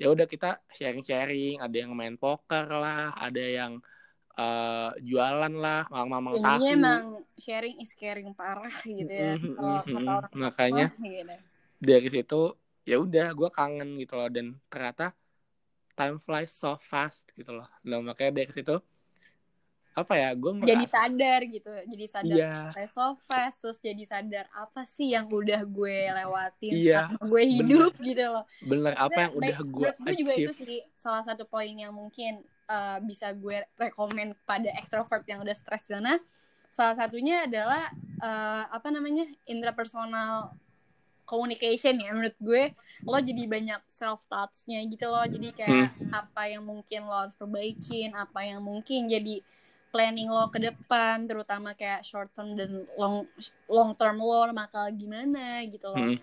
[0.00, 0.46] ya udah kita
[0.78, 3.72] sharing-sharing ada yang main poker lah ada yang
[4.38, 7.02] eh, jualan lah mamang-mamang tahu emang
[7.44, 10.84] sharing is caring parah gitu ya Mhm, kalau kata orang makanya
[11.16, 11.34] gitu.
[11.88, 12.34] dari situ
[12.90, 15.04] ya udah gue kangen gitu loh dan ternyata
[15.98, 18.72] time flies so fast gitu loh nah, makanya dari situ
[19.90, 22.86] apa ya gue jadi sadar gitu jadi sadar iya.
[22.86, 27.92] so fast terus jadi sadar apa sih yang udah gue lewatin Iya, selama gue hidup
[27.98, 28.44] gitu loh.
[28.62, 32.38] Bener apa yang udah gue gue juga itu sih salah satu poin yang mungkin
[32.70, 36.22] uh, bisa gue rekomen pada extrovert yang udah stres sana.
[36.70, 37.90] Salah satunya adalah
[38.22, 40.54] uh, apa namanya intrapersonal
[41.26, 42.70] communication ya menurut gue.
[43.02, 46.10] Lo jadi banyak self thoughts-nya gitu loh jadi kayak Hmm.
[46.14, 49.42] apa yang mungkin lo harus perbaikin apa yang mungkin jadi
[49.90, 53.26] planning lo ke depan terutama kayak short term dan long
[53.66, 56.18] long term lo bakal gimana gitu loh Hmm.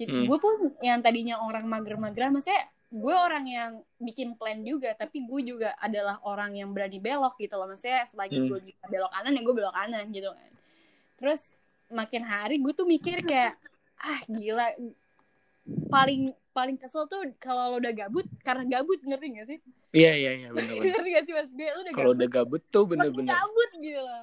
[0.00, 0.26] jadi Hmm.
[0.26, 5.40] gue pun yang tadinya orang mager-mageran maksudnya gue orang yang bikin plan juga tapi gue
[5.48, 8.48] juga adalah orang yang berani belok gitu loh maksudnya selagi Hmm.
[8.52, 10.52] gue bisa belok kanan ya gue belok kanan gitu kan
[11.16, 11.40] terus
[11.92, 13.56] makin hari gue tuh mikir kayak
[14.00, 14.66] ah gila
[15.88, 19.58] paling paling kesel tuh kalau lo udah gabut karena gabut ngerti gak sih
[19.92, 21.48] iya iya iya ngerti gak sih mas?
[21.52, 23.32] Gue lo udah kalau udah gabut tuh makin bener-bener.
[23.36, 24.22] gabut gitu loh.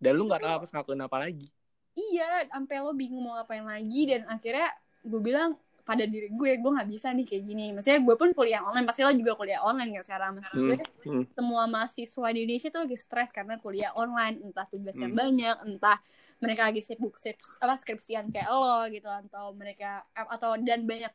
[0.00, 1.48] Dan lu nggak tahu harus ngelakuin apa lagi.
[1.94, 4.68] Iya sampai lo bingung mau ngapain lagi dan akhirnya
[5.04, 7.66] gue bilang pada diri gue gue nggak bisa nih kayak gini.
[7.76, 10.30] Maksudnya gue pun kuliah online pasti lo juga kuliah online kan sekarang?
[10.40, 11.24] Maksud Hmm, gue hmm.
[11.36, 15.20] semua mahasiswa di Indonesia tuh lagi stres karena kuliah online entah tugas yang Hmm.
[15.20, 16.00] banyak entah
[16.40, 21.12] mereka lagi sibuk skrips, apa skripsian kayak lo gitu atau mereka atau dan banyak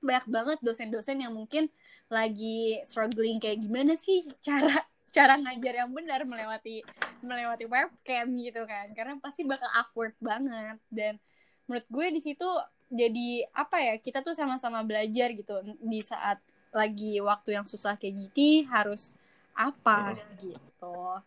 [0.00, 1.68] banyak banget dosen-dosen yang mungkin
[2.08, 6.86] lagi struggling kayak gimana sih cara cara ngajar yang benar melewati
[7.20, 8.86] melewati webcam gitu kan.
[8.94, 10.78] Karena pasti bakal awkward banget.
[10.88, 11.18] Dan
[11.66, 12.46] menurut gue di situ
[12.90, 15.54] jadi apa ya kita tuh sama-sama belajar gitu.
[15.82, 16.38] Di saat
[16.70, 19.18] lagi waktu yang susah kayak gini harus
[19.54, 21.18] apa gitu.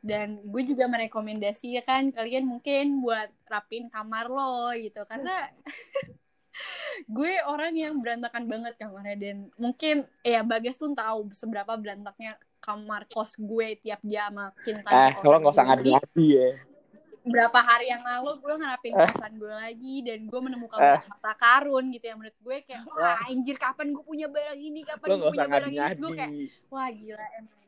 [0.00, 5.04] Dan gue juga merekomendasikan kalian mungkin buat rapin kamar lo gitu.
[5.04, 5.52] Karena
[7.04, 9.36] gue orang yang berantakan banget kamarnya dan.
[9.60, 15.38] Mungkin ya Bagas pun tahu seberapa berantaknya kamar kos gue tiap dia makin eh kalau
[15.38, 15.92] nggak usah ngadi
[16.34, 16.50] ya.
[17.26, 19.02] berapa hari yang lalu gue ngerapin eh.
[19.02, 20.98] kosan gue lagi dan gue menemukan eh.
[20.98, 22.14] harta karun gitu ya.
[22.14, 24.80] Menurut gue kayak wah anjir kapan gue punya barang ini?
[24.86, 25.94] Kapan gue punya barang ini?
[25.98, 26.32] Gue kayak
[26.70, 27.58] wah gila emang.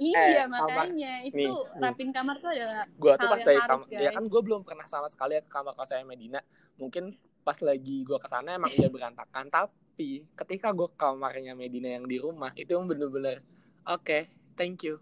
[0.00, 1.14] Iya eh, makanya.
[1.20, 1.28] Kamar.
[1.28, 4.60] itu nih, rapin kamar tuh adalah gua tuh pas dari kamar ya kan gue belum
[4.64, 6.40] pernah sama sekali ke kamar kosan Medina.
[6.80, 9.48] Mungkin pas lagi gue ke sana emang dia berantakan.
[9.48, 13.44] Tapi ketika gue kamarnya Medina yang di rumah itu yang bener-bener
[13.88, 14.22] oke okay,
[14.56, 15.00] thank you.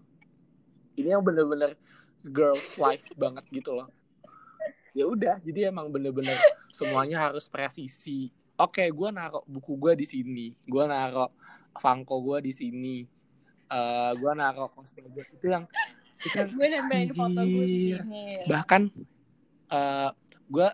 [0.99, 1.79] Ini yang bener-bener
[2.23, 3.89] girls life banget gitu loh.
[4.97, 6.39] Ya udah jadi emang bener-bener
[6.75, 8.35] semuanya harus presisi.
[8.59, 11.31] Oke okay, gue naruh buku gue di sini gue naruh
[11.79, 13.07] fangko gue di sini
[13.71, 15.65] uh, gue naruh kostum gue itu yang
[16.19, 18.23] itu yang gue nambahin foto gue di sini.
[18.51, 18.83] Bahkan
[19.71, 20.11] uh,
[20.51, 20.69] gue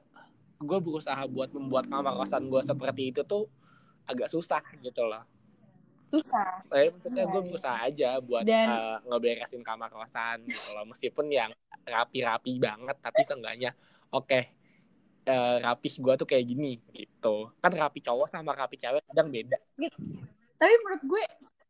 [0.61, 3.51] gue berusaha buat membuat kamar kosan gue seperti itu tuh
[4.05, 5.25] agak susah gitu loh
[6.15, 6.63] susah.
[6.71, 7.49] Eh, maksudnya gue iya, iya.
[7.51, 8.67] berusaha aja buat Dan...
[8.71, 10.87] uh, ngeberesin kamar kosan gitu loh.
[10.87, 11.51] Meskipun yang
[11.83, 13.75] rapi-rapi banget, tapi seenggaknya
[14.15, 14.31] oke.
[14.31, 14.43] Okay,
[15.27, 17.51] uh, rapih gue tuh kayak gini gitu.
[17.59, 19.59] Kan rapi cowok sama rapi cewek kadang beda.
[20.61, 21.23] Tapi menurut gue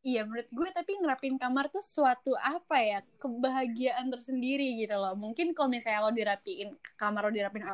[0.05, 5.17] Iya menurut gue tapi ngerapin kamar tuh suatu apa ya kebahagiaan tersendiri gitu loh.
[5.17, 7.65] Mungkin kalau misalnya lo dirapiin kamar lo dirapin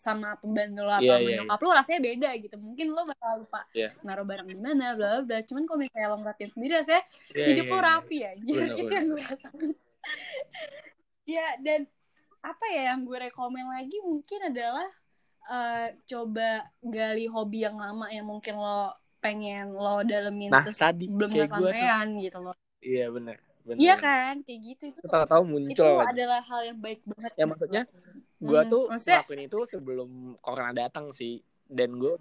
[0.00, 1.68] sama pembantu lo atau yeah, yeah, nyokap yeah.
[1.68, 2.56] lo rasanya beda gitu.
[2.56, 3.92] Mungkin lo bakal lupa yeah.
[4.00, 5.44] naruh barang di mana bla bla.
[5.44, 7.04] Cuman kalau misalnya lo ngerapin sendiri rasanya
[7.36, 7.88] yeah, hidup yeah, lo iya.
[7.92, 8.30] rapi ya.
[8.48, 8.96] Bener, itu bener.
[8.96, 9.70] yang gue rasain.
[11.28, 11.80] ya dan
[12.40, 14.88] apa ya yang gue rekomen lagi mungkin adalah
[15.52, 21.10] uh, coba gali hobi yang lama yang mungkin lo pengen lo dalemin nah, terus tadi,
[21.10, 25.84] belum kesampaian gitu loh iya bener bener iya kan kayak gitu itu tahu-tahu muncul itu
[25.84, 26.10] lagi.
[26.16, 27.82] adalah hal yang baik banget ya maksudnya
[28.38, 28.70] gue hmm.
[28.70, 32.14] tuh maksudnya, ngelakuin itu sebelum corona datang sih dan gue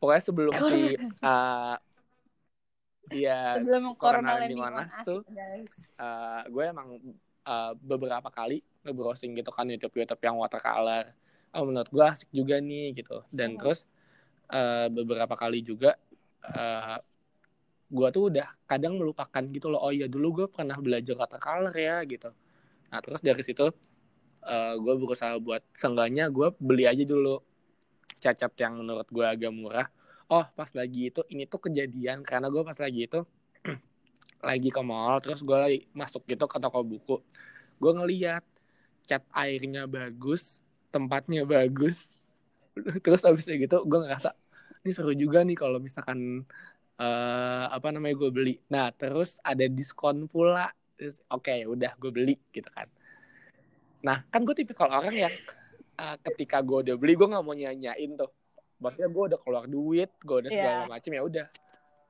[0.00, 1.76] pokoknya sebelum si uh,
[3.08, 5.24] Iya, sebelum corona, corona landing on tuh,
[5.96, 7.00] uh, gue emang
[7.48, 11.16] uh, beberapa kali nge-browsing gitu kan YouTube-YouTube yang watercolor.
[11.56, 13.24] Oh, menurut gue asik juga nih gitu.
[13.32, 13.58] Dan hmm.
[13.64, 13.88] terus
[14.52, 15.96] uh, beberapa kali juga
[16.44, 16.98] uh, eh,
[17.88, 21.74] gue tuh udah kadang melupakan gitu loh oh iya dulu gue pernah belajar kata color
[21.74, 22.30] ya gitu.
[22.92, 23.72] Nah terus dari situ uh,
[24.44, 27.40] eh, gue berusaha buat seenggaknya gue beli aja dulu
[28.20, 29.88] cacat yang menurut gue agak murah.
[30.28, 33.24] Oh pas lagi itu ini tuh kejadian karena gue pas lagi itu
[34.48, 37.16] lagi ke mall terus gue lagi masuk gitu ke toko buku.
[37.80, 38.44] Gue ngeliat
[39.08, 40.60] cat airnya bagus
[40.92, 42.17] tempatnya bagus
[43.04, 44.34] terus abis itu gitu gue ngerasa
[44.84, 46.46] ini seru juga nih kalau misalkan
[46.98, 48.54] uh, apa namanya gue beli.
[48.70, 50.70] Nah terus ada diskon pula.
[50.98, 52.90] Oke okay, udah gue beli gitu kan.
[54.02, 55.34] Nah kan gue tipikal orang yang
[55.98, 58.30] uh, ketika gue udah beli gue nggak mau nyanyain tuh.
[58.78, 60.90] Maksudnya gue udah keluar duit gue udah segala yeah.
[60.90, 61.46] macem ya udah.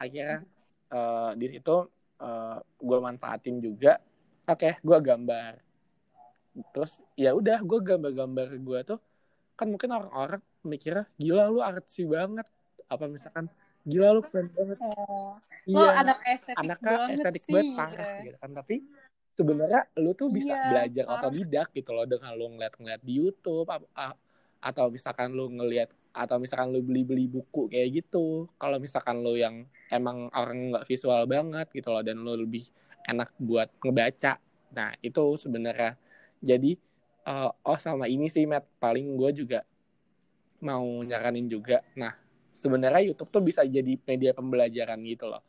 [0.00, 0.38] Akhirnya
[0.92, 1.76] uh, di situ
[2.20, 4.00] uh, gue manfaatin juga.
[4.48, 5.52] Oke okay, gue gambar.
[6.72, 9.00] Terus ya udah gue gambar-gambar gue tuh
[9.58, 12.46] kan mungkin orang-orang mikirnya gila lu artsy banget.
[12.88, 13.46] Apa misalkan
[13.88, 14.78] gila lu keren banget.
[14.82, 15.38] Oh.
[15.64, 15.88] iya.
[16.02, 18.26] Anak estetik anak banget estetik sih, banget parah gitu.
[18.28, 18.50] gitu kan.
[18.56, 18.76] Tapi
[19.38, 21.20] sebenarnya lu tuh bisa iya, belajar parah.
[21.22, 23.68] otodidak gitu loh dengan lu ngeliat-ngeliat di YouTube
[24.58, 28.50] atau misalkan lu ngeliat atau misalkan lu beli-beli buku kayak gitu.
[28.58, 32.66] Kalau misalkan lu yang emang orang nggak visual banget gitu loh dan lu lebih
[33.06, 34.42] enak buat ngebaca.
[34.74, 35.94] Nah itu sebenarnya.
[36.42, 36.74] Jadi
[37.24, 38.66] uh, oh sama ini sih Matt.
[38.82, 39.62] Paling gue juga
[40.62, 41.82] mau nyaranin juga.
[41.94, 42.14] Nah,
[42.54, 45.42] sebenarnya YouTube tuh bisa jadi media pembelajaran gitu loh.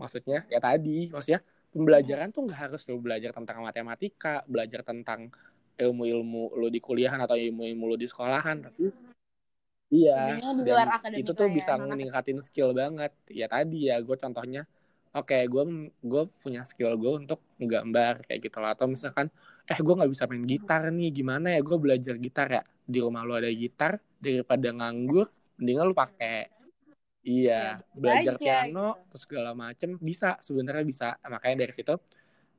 [0.00, 5.28] Maksudnya ya tadi, maksudnya pembelajaran tuh nggak harus lo belajar tentang matematika, belajar tentang
[5.76, 8.92] ilmu-ilmu lo di kuliahan atau ilmu-ilmu lo di sekolahan, tapi
[9.92, 13.12] iya, di luar dan itu tuh ya, bisa meningkatin skill banget.
[13.28, 14.64] Ya tadi ya, gue contohnya,
[15.12, 18.72] oke, okay, gue gue punya skill gue untuk menggambar kayak gitu lah.
[18.76, 19.28] Atau misalkan,
[19.68, 22.64] eh gue nggak bisa main gitar nih, gimana ya gue belajar gitar ya?
[22.82, 25.26] Di rumah lo ada gitar, daripada nganggur
[25.58, 26.50] mendingan lu pakai.
[27.22, 29.06] Iya ya, belajar aja, piano gitu.
[29.14, 31.08] terus segala macem bisa sebenarnya bisa.
[31.22, 31.94] Makanya dari situ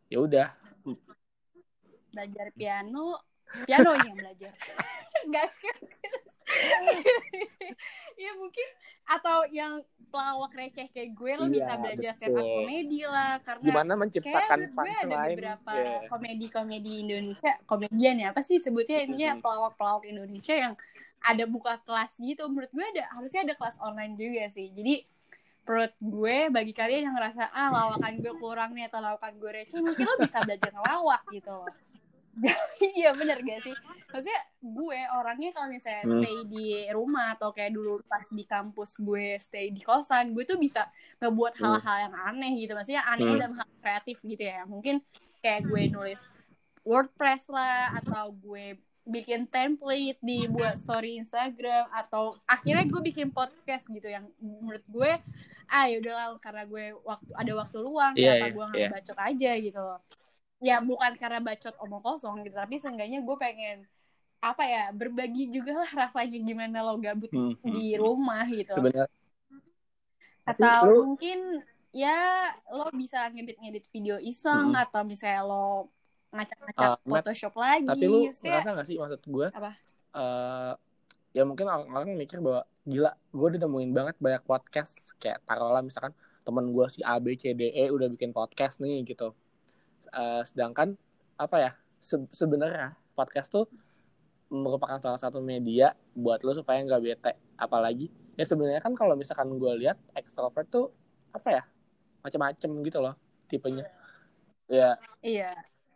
[0.07, 0.47] ya udah.
[2.13, 3.32] Belajar piano
[3.65, 4.51] piano yang belajar.
[5.29, 5.47] Nggak
[8.19, 8.67] ya mungkin
[9.07, 9.79] atau yang
[10.11, 14.59] pelawak receh kayak gue lo iya, bisa belajar stand up komedi lah karena gimana menciptakan
[14.69, 16.05] gue ada beberapa yeah.
[16.11, 20.73] komedi-komedi Indonesia komedian ya apa sih sebutnya ininya pelawak-pelawak Indonesia yang
[21.23, 22.43] ada buka kelas gitu.
[22.51, 24.67] Menurut gue ada harusnya ada kelas online juga sih.
[24.75, 25.07] Jadi
[25.63, 29.79] perut gue bagi kalian yang ngerasa ah lawakan gue kurang nih atau lawakan gue receh
[29.79, 31.71] mungkin lo bisa belajar ngelawak gitu loh
[32.97, 33.75] iya bener gak sih
[34.09, 36.17] maksudnya gue orangnya kalau misalnya Hmm.
[36.17, 40.57] stay di rumah atau kayak dulu pas di kampus gue stay di kosan gue tuh
[40.57, 40.89] bisa
[41.21, 41.77] ngebuat Hmm.
[41.77, 43.41] hal-hal yang aneh gitu maksudnya anehnya Hmm.
[43.43, 44.99] dalam hal kreatif gitu ya mungkin
[45.39, 46.21] kayak gue nulis
[46.81, 53.83] WordPress lah atau gue bikin template di buat story Instagram atau akhirnya gue bikin podcast
[53.85, 55.11] gitu yang menurut gue
[55.67, 58.89] ah yaudahlah karena gue waktu ada waktu luang Iya, kenapa iya, gue nggak iya.
[58.89, 59.99] bacot aja gitu loh
[60.63, 63.83] ya bukan karena bacot omong kosong gitu tapi seenggaknya gue pengen
[64.39, 67.99] apa ya berbagi juga lah rasanya gimana lo gabut Hmm, hmm, di hmm.
[67.99, 69.07] rumah gitu Sebenarnya
[70.43, 71.39] Tapi atau lu- mungkin
[71.95, 72.17] ya
[72.71, 74.83] lo bisa ngedit-ngedit video iseng Mm-mm.
[74.83, 75.87] atau misalnya lo
[76.33, 79.71] ngacak-ngacak Matt, Photoshop lagi tapi lu Maksudnya, ngerasa gak sih maksud gue Apa?
[80.13, 80.73] eh,
[81.31, 86.11] ya mungkin orang-orang mikir bahwa gila gue udah nemuin banget banyak podcast kayak taruhlah misalkan
[86.43, 89.31] temen gue si A B C D E udah bikin podcast nih gitu
[90.13, 90.93] Eh, sedangkan
[91.35, 93.65] apa ya se- sebenarnya podcast tuh
[94.47, 97.33] merupakan salah satu media buat lo supaya nggak bete.
[97.57, 100.93] Apalagi ya sebenarnya kan kalau misalkan gue lihat extrovert tuh
[101.29, 101.63] apa ya
[102.21, 103.15] macam-macam gitu loh
[103.47, 103.85] tipenya.
[104.65, 104.95] Ya.
[105.19, 105.51] Iya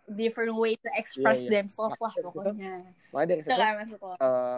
[0.08, 1.54] different way to express Iya, iya.
[1.62, 2.74] themselves lah pokoknya.
[3.12, 4.14] makanya dari itu situ maksud lo.
[4.16, 4.58] eh,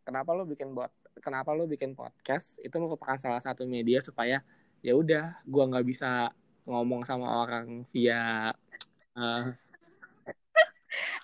[0.00, 4.40] kenapa lo bikin buat kenapa lo bikin podcast itu merupakan salah satu media supaya
[4.80, 6.30] ya udah gua nggak bisa
[6.62, 8.54] ngomong sama orang via
[9.14, 9.44] eh,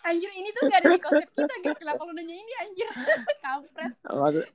[0.01, 1.79] anjir ini tuh gak ada di konsep kita guys.
[1.79, 2.87] Kenapa lo nanya ini anjir?
[3.45, 3.93] Kampret.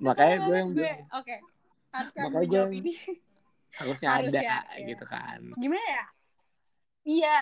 [0.02, 0.94] Makanya gue yang gue.
[1.14, 1.36] oke.
[1.94, 2.94] Harusnya Makanya gue ini.
[3.76, 4.88] harusnya Harusnya, ada iya.
[4.88, 5.40] gitu kan.
[5.60, 6.06] Gimana ya?
[7.06, 7.36] Iya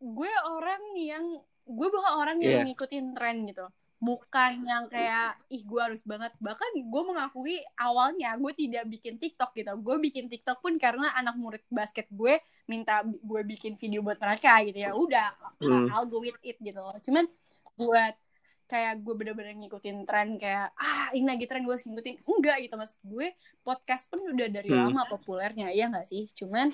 [0.00, 1.24] gue orang yang
[1.66, 2.72] gue bukan orang yang Iya.
[2.72, 3.66] ngikutin tren gitu
[4.00, 6.32] bukan yang kayak ih gue harus banget.
[6.40, 9.76] Bahkan gue mengakui awalnya gue tidak bikin TikTok gitu.
[9.76, 14.64] Gue bikin TikTok pun karena anak murid basket gue minta gue bikin video buat mereka
[14.64, 14.96] gitu ya.
[14.96, 15.92] Udah Hmm.
[15.92, 16.96] I'll go with it gitu loh.
[16.98, 17.28] Cuman
[17.76, 18.16] buat
[18.64, 22.24] kayak gue bener-bener ngikutin tren kayak ah ini lagi tren gue ngikutin.
[22.24, 24.88] Enggak gitu mas gue podcast pun udah dari Hmm.
[24.88, 26.24] lama populernya ya nggak sih?
[26.32, 26.72] Cuman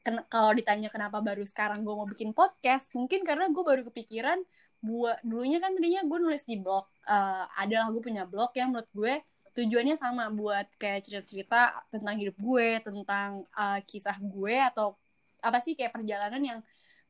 [0.00, 4.42] ken- kalau ditanya kenapa baru sekarang gue mau bikin podcast mungkin karena gue baru kepikiran
[4.80, 8.86] buat dulunya kan tadinya gue nulis di blog Eh, adalah gue punya blog yang menurut
[8.94, 9.14] gue
[9.50, 14.94] tujuannya sama buat kayak cerita-cerita tentang hidup gue tentang eh, kisah gue atau
[15.42, 16.58] apa sih kayak perjalanan yang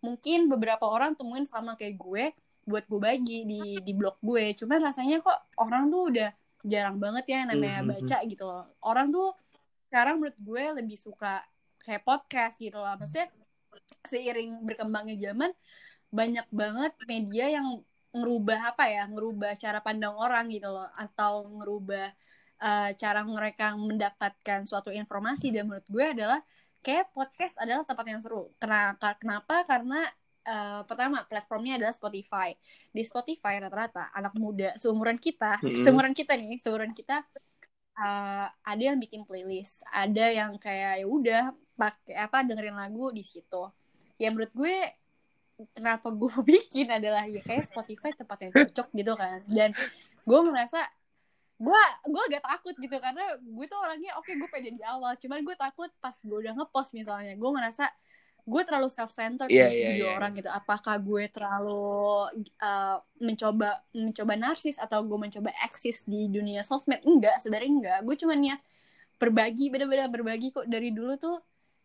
[0.00, 2.24] mungkin beberapa orang temuin sama kayak gue
[2.64, 4.56] buat gue bagi di di blog gue.
[4.56, 6.30] Cuman rasanya kok orang tuh udah
[6.64, 7.88] jarang banget ya namanya Mhm.
[7.92, 8.64] baca gitu loh.
[8.80, 9.36] Orang tuh
[9.92, 11.44] sekarang menurut gue lebih suka
[11.84, 12.96] kayak podcast gitu loh.
[12.96, 13.28] Maksudnya
[14.06, 15.52] seiring berkembangnya zaman
[16.10, 17.66] banyak banget media yang
[18.10, 22.10] ngerubah apa ya ngerubah cara pandang orang gitu loh atau ngerubah
[22.60, 25.54] eh, cara mereka mendapatkan suatu informasi.
[25.54, 26.40] Dan menurut gue adalah
[26.82, 28.50] kayak podcast adalah tempat yang seru.
[28.58, 29.62] Kenapa kenapa?
[29.62, 30.02] Karena
[30.42, 32.50] eh, pertama platformnya adalah Spotify.
[32.90, 35.84] Di Spotify rata-rata anak muda seumuran kita Mm-mm.
[35.86, 37.22] seumuran kita nih seumuran kita
[38.00, 41.42] eh, ada yang bikin playlist ada yang kayak ya udah
[41.78, 43.70] pakai apa dengerin lagu di situ.
[44.20, 44.99] Ya menurut gue
[45.74, 49.40] kenapa gue bikin adalah ya kayak Spotify tempat yang cocok gitu kan.
[49.48, 49.70] Dan
[50.24, 50.84] gue merasa
[51.60, 55.44] gue gue agak takut gitu karena gue tuh orangnya oke gue pede di awal cuman
[55.44, 57.84] gue takut pas gue udah ngepost misalnya gue ngerasa
[58.50, 60.16] gue terlalu self centered Iya, di iya, video iya.
[60.16, 60.50] orang gitu.
[60.50, 61.84] Apakah gue terlalu
[62.60, 67.04] uh, mencoba mencoba narsis atau gue mencoba eksis di dunia sosmed?
[67.04, 67.98] Enggak sebenarnya enggak.
[68.08, 68.60] Gue cuma niat
[69.20, 70.66] berbagi bener-bener berbagi kok.
[70.66, 71.36] Dari dulu tuh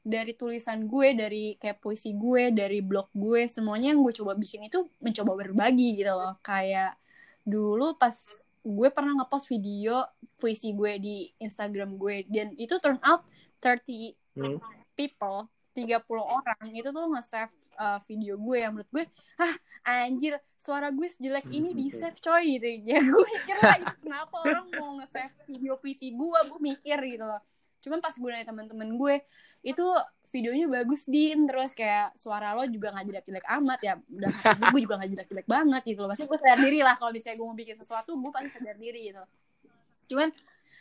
[0.05, 4.69] dari tulisan gue dari kayak puisi gue dari blog gue semuanya yang gue coba bikin
[4.69, 6.37] itu mencoba berbagi gitu loh.
[6.45, 6.93] Kayak
[7.41, 8.13] dulu pas
[8.61, 10.05] gue pernah ngepost video
[10.37, 13.25] puisi gue di Instagram gue dan itu turn out
[13.59, 14.59] 30 Hmm.
[14.99, 19.03] people 30 orang itu tuh nge-save uh, video gue yang menurut gue
[19.39, 19.55] ah
[20.03, 22.67] anjir suara gue sejelek ini di save coy gitu.
[22.91, 26.39] Ya gue mikir lah itu kenapa orang mau nge-save video puisi gue?
[26.51, 27.39] Gue mikir gitu loh.
[27.79, 29.15] Cuman pas gue nanya teman-teman gue
[29.65, 29.85] itu
[30.29, 31.49] videonya bagus din.
[31.49, 33.93] Terus kayak suara lo juga nggak jelek-jelek amat ya.
[34.45, 36.09] Hati gue juga nggak jelek-jelek banget gitu loh.
[36.13, 39.01] Maksudnya gue sadar diri lah kalau misalnya gue mau bikin sesuatu gue pasti sadar diri
[39.09, 39.23] gitu.
[40.13, 40.29] Cuman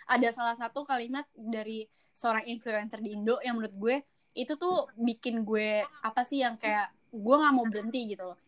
[0.04, 3.96] ada salah satu kalimat dari seorang influencer di Indo yang menurut gue
[4.36, 8.38] itu tuh bikin gue apa sih yang kayak gue nggak mau berhenti gitu loh.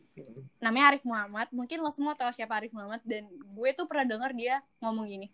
[0.60, 1.48] Namanya Arif Muhammad.
[1.48, 3.00] Mungkin lo semua tahu siapa Arif Muhammad.
[3.08, 5.32] Dan gue tuh pernah denger dia ngomong gini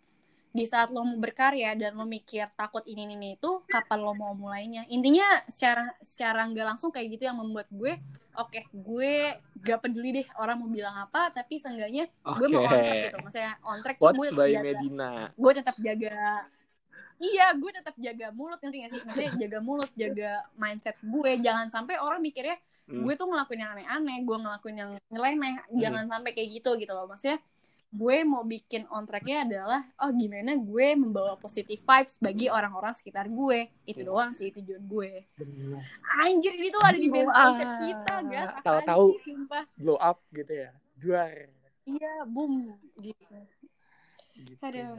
[0.53, 4.37] di saat lo mau berkarya dan lo mikir takut ini ini itu kapan lo mau
[4.37, 4.85] mulainya?
[4.85, 7.97] Intinya secara secara nggak langsung kayak gitu yang membuat gue
[8.33, 9.13] oke gue
[9.61, 13.17] gak peduli deh orang mau bilang apa tapi seenggaknya gue mau on track gitu.
[13.25, 14.61] Maksudnya on track tuh gue tetap jaga.
[14.61, 15.11] Medina.
[15.33, 16.17] Gue tetap jaga.
[17.17, 19.01] Iya gue tetap jaga mulut ngerti gak sih?
[19.09, 21.31] Maksudnya jaga mulut jaga mindset gue.
[21.41, 23.07] Jangan sampai orang mikirnya Hmm.
[23.07, 25.79] gue tuh ngelakuin yang aneh-aneh gue ngelakuin yang nyeleneh Hmm.
[25.79, 27.07] jangan sampai kayak gitu gitu loh.
[27.07, 27.39] Maksudnya
[27.93, 33.25] gue mau bikin on tracknya adalah oh gimana gue membawa positive vibes bagi orang-orang sekitar
[33.25, 34.07] gue itu Yes.
[34.07, 35.77] doang sih tujuan gue Bener.
[36.19, 37.37] anjir ini tuh ada di band Wah.
[37.37, 39.05] konsep kita guys Tahu-tahu.
[39.75, 43.37] blow up gitu ya juar iya boom gitu
[44.33, 44.57] gitu.
[44.59, 44.97] Aduh.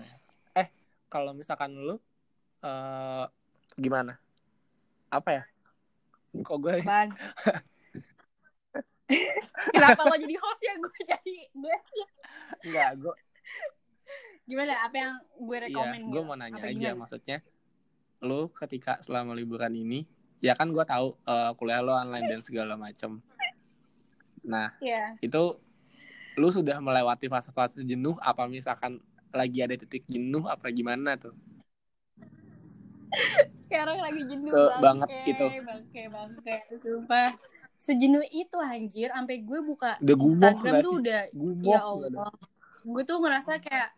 [0.54, 0.70] eh
[1.08, 1.98] kalau misalkan lu
[2.60, 3.26] eh
[3.74, 4.14] gimana
[5.08, 5.42] apa ya
[6.36, 7.10] kok gue Apaan?
[9.74, 12.04] Kenapa lo jadi host ya gue jadi gue sih
[12.64, 13.14] enggak gue
[14.44, 16.28] gimana apa yang gue iya rekomen gue gitu?
[16.28, 17.00] mau nanya Apa aja gimana?
[17.00, 17.38] maksudnya
[18.20, 20.08] lu ketika selama liburan ini
[20.40, 23.20] ya kan gue tahu eh, kuliah lo online dan segala macem
[24.44, 25.16] nah Iya.
[25.20, 25.56] itu
[26.36, 29.00] lu sudah melewati fase-fase jenuh apa misalkan
[29.32, 31.32] lagi ada titik jenuh apa gimana tuh
[33.68, 34.52] sekarang lagi jenuh
[34.82, 35.46] banget bangke, itu.
[35.64, 37.30] bangke bangke sumpah
[37.78, 39.08] sejenuh itu anjir.
[39.12, 41.80] Sampai gue buka Udah Instagram tuh udah gumoh ya?
[41.82, 42.32] Allah.
[42.84, 43.90] Gue tuh ngerasa kayak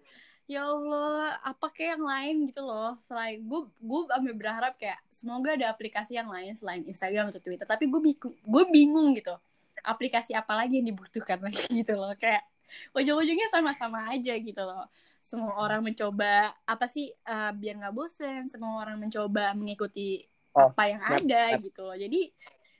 [0.46, 2.94] ya Allah apa kayak yang lain gitu loh.
[3.02, 7.66] Selain gue gue sampai berharap kayak semoga ada aplikasi yang lain selain Instagram atau Twitter.
[7.66, 9.34] Tapi gue bingung gue bingung gitu.
[9.86, 12.14] Aplikasi apa lagi yang dibutuhkan lagi gitu loh.
[12.18, 12.46] Kayak
[12.94, 14.90] ujung-ujungnya sama-sama aja gitu loh.
[15.22, 18.50] Semua orang mencoba apa sih eh, biar nggak bosen.
[18.50, 21.92] Semua orang mencoba mengikuti Oh, apa yang ada gitu loh.
[21.92, 22.32] Jadi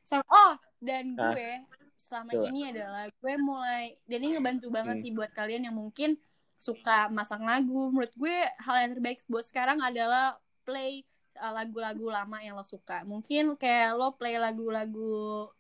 [0.07, 1.51] sam- oh dan gue
[1.99, 2.47] selama Coba.
[2.47, 5.03] ini adalah gue mulai dan ini ngebantu banget Hmm.
[5.03, 6.15] sih buat kalian yang mungkin
[6.57, 11.03] suka masang lagu menurut gue hal yang terbaik buat sekarang adalah play
[11.37, 15.51] uh, lagu-lagu lama yang lo suka mungkin kayak lo play lagu-lagu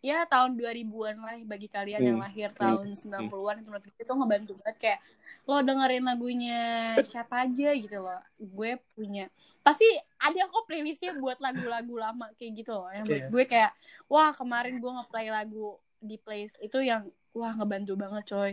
[0.00, 2.24] ya tahun 2000-an lah bagi kalian yang Hmm.
[2.24, 2.58] lahir Hmm.
[2.58, 4.98] tahun 90-an itu menurut gue itu ngebantu banget kayak
[5.44, 6.60] lo dengerin lagunya
[7.04, 8.20] siapa aja gitu loh.
[8.36, 9.28] Gue punya
[9.60, 9.84] pasti
[10.16, 12.88] ada kok playlistnya buat lagu-lagu lama kayak gitu loh.
[12.88, 13.24] Yang Iya.
[13.28, 13.72] gue kayak
[14.08, 17.04] wah kemarin gue ngeplay lagu di playlist itu yang
[17.36, 18.52] wah ngebantu banget coy.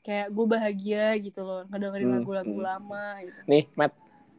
[0.00, 2.66] Kayak gue bahagia gitu loh ngedengerin Hmm, lagu-lagu hmm.
[2.70, 3.40] lama gitu.
[3.50, 3.92] Nih Matt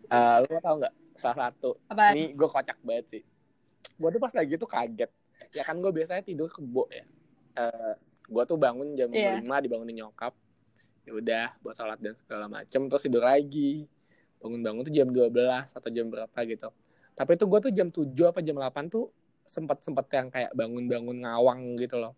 [0.07, 1.75] eh, lu tau nggak salah satu?
[1.91, 3.23] Apa ini gue kocak banget sih.
[3.99, 5.11] Gue tuh pas lagi tuh kaget
[5.55, 7.07] ya kan gue biasanya tidur kebo ya.
[7.55, 7.95] Eh
[8.27, 9.39] gue tuh bangun jam Iya.
[9.39, 10.35] 5 dibangunin nyokap.
[11.07, 13.87] Ya udah buat sholat dan segala macem terus tidur lagi.
[14.43, 16.69] Bangun-bangun tuh jam 12 atau jam berapa gitu.
[17.15, 19.07] Tapi tuh gue tuh jam 7 apa jam 8 tuh
[19.47, 22.13] sempet sempet yang kayak bangun-bangun ngawang gitu loh.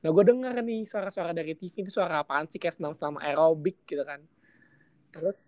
[0.00, 2.56] Nah gue denger nih suara-suara dari TV itu suara apaan sih?
[2.56, 4.24] Kayak senam-senam aerobik gitu kan.
[5.12, 5.38] Terus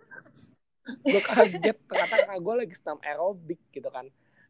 [0.85, 4.05] gue kaget ternyata kakak gue lagi senam aerobik gitu kan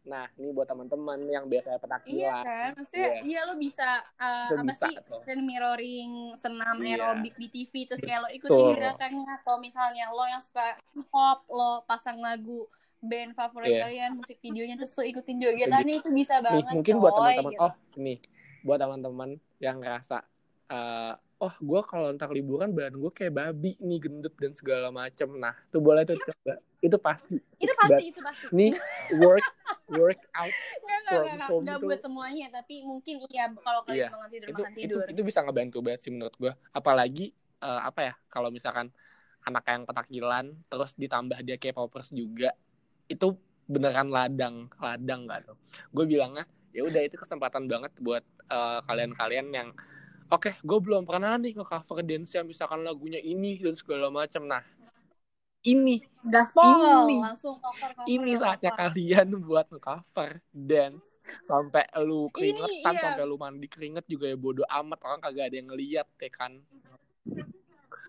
[0.04, 3.20] nah ini buat teman-teman yang biasanya Iya petakilan kan, maksudnya Iya.
[3.24, 5.16] iya lo bisa uh, Itu apa bisa sih tuh.
[5.16, 6.88] screen mirroring senam Iya.
[6.94, 10.76] aerobik di TV terus kayak lo ikutin gerakannya atau misalnya lo yang suka
[11.08, 12.68] hop lo pasang lagu
[13.00, 13.80] band favorit Iya.
[13.82, 17.52] kalian musik videonya terus lo ikutin jogetannya itu bisa nih banget mungkin coy, buat teman-teman
[17.52, 17.64] gitu.
[17.64, 18.14] oh ini
[18.60, 20.18] buat teman-teman yang ngerasa
[20.66, 25.28] eh, oh gue kalau ntar liburan badan gue kayak babi nih gendut dan segala macem
[25.36, 27.40] nah tuh boleh tuh coba itu pasti.
[27.56, 28.44] Itu pasti itu pasti.
[28.52, 28.76] nih
[29.16, 29.46] work
[29.88, 30.52] work out
[30.84, 34.08] nggak nggak from nggak home nggak buat semuanya tapi mungkin iya kalau kalian Iya.
[34.12, 35.06] makan tidur itu makan itu tidur.
[35.08, 37.32] itu bisa ngebantu banget sih menurut gue apalagi
[37.64, 38.92] eh, apa ya kalau misalkan
[39.44, 42.52] anak yang ketakilan terus ditambah dia kayak popers juga
[43.08, 45.56] itu beneran ladang ladang gak tuh?
[45.92, 49.68] Gue bilangnya ya udah itu kesempatan banget buat eh, kalian-kalian yang
[50.32, 54.64] oke gue belum pernah nih nge-cover dance misalkan lagunya ini dan segala macam nah
[55.64, 56.64] ini gaspol
[57.08, 57.16] Ini.
[57.20, 58.80] langsung cover cover ini saatnya cover.
[58.92, 63.02] kalian buat nge-cover dance sampai lu Ini, keringetan iya.
[63.04, 66.52] sampai lu mandi keringet juga ya bodo amat orang kagak ada yang ngeliat ya kan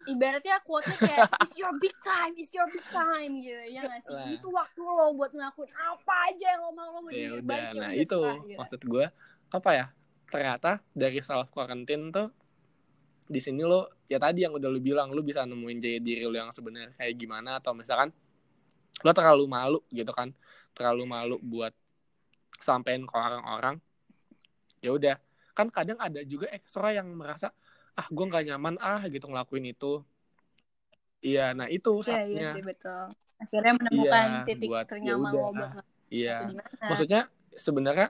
[0.05, 4.13] ibaratnya quote-nya kayak it's your big time, it's your big time gitu ya nggak sih?
[4.13, 4.29] Lah.
[4.29, 7.65] Itu waktu lo buat ngelakuin apa aja yang lo mau lo mau ya udah balik
[7.73, 8.59] ya nah itu terserah, gitu.
[8.61, 9.05] maksud gue
[9.49, 9.85] apa ya
[10.29, 12.29] ternyata dari self quarantine tuh
[13.25, 16.37] di sini lo ya tadi yang udah lu bilang lu bisa nemuin jati diri lo
[16.37, 18.13] yang sebenarnya kayak gimana atau misalkan
[19.01, 20.29] lo terlalu malu gitu kan
[20.77, 21.73] terlalu malu buat
[22.61, 23.81] sampein ke orang-orang
[24.79, 25.15] ya udah.
[25.55, 27.49] Kan kadang ada juga ekstra yang merasa
[27.95, 30.03] ah gue nggak nyaman ah gitu ngelakuin itu.
[31.23, 32.49] Iya nah itu Iya, iya saatnya.
[32.53, 33.05] sih betul.
[33.41, 36.37] Akhirnya menemukan Iya, titik buat- ternyaman ya lo buat ngelakuin iya.
[36.85, 37.21] maksudnya
[37.55, 38.07] sebenarnya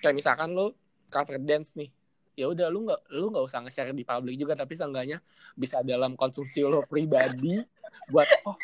[0.00, 0.72] kayak misalkan lu
[1.12, 1.92] cover dance nih
[2.36, 5.24] ya udah lu nggak lu nggak usah nge-share di publik juga tapi seenggaknya
[5.56, 7.56] bisa dalam konsumsi lo pribadi
[8.12, 8.56] buat oh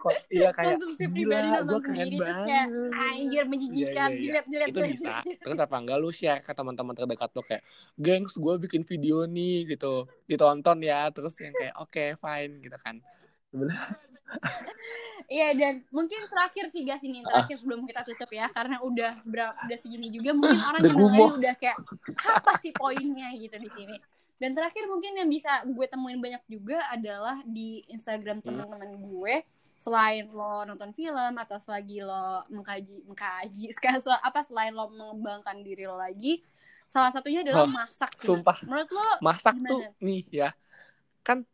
[0.00, 2.96] kok iya kayak konsumsi pribadi nonton sendiri terus kayak banget.
[2.96, 4.16] anjir menjijikan, Iya, iya, iya.
[4.16, 5.12] dilihat dilihat itu bisa.
[5.44, 7.62] Terus apa enggak lu share ke teman-teman terdekat lo kayak
[8.00, 10.08] gengs gue bikin video nih gitu.
[10.24, 12.96] Ditonton ya terus yang kayak oke fine gitu kan.
[13.52, 14.09] Sebenarnya
[15.30, 19.54] Iya dan mungkin terakhir sih guys ini terakhir sebelum kita tutup ya karena udah berapa
[19.62, 21.78] udah segini juga mungkin orang yang dengerin udah kayak
[22.18, 23.96] apa sih poinnya gitu di sini.
[24.42, 29.34] Dan terakhir mungkin yang bisa gue temuin banyak juga adalah di Instagram teman-teman gue
[29.78, 35.88] selain lo nonton film atau selagi lo mengkaji mengkaji sekarang apa selain lo mengembangkan diri
[35.88, 36.44] lo lagi
[36.90, 38.26] salah satunya adalah oh, masak sih.
[38.28, 38.66] Sumpah.
[38.66, 39.70] Menurut lo masak gimana?
[39.70, 40.50] tuh nih ya
[41.22, 41.46] kan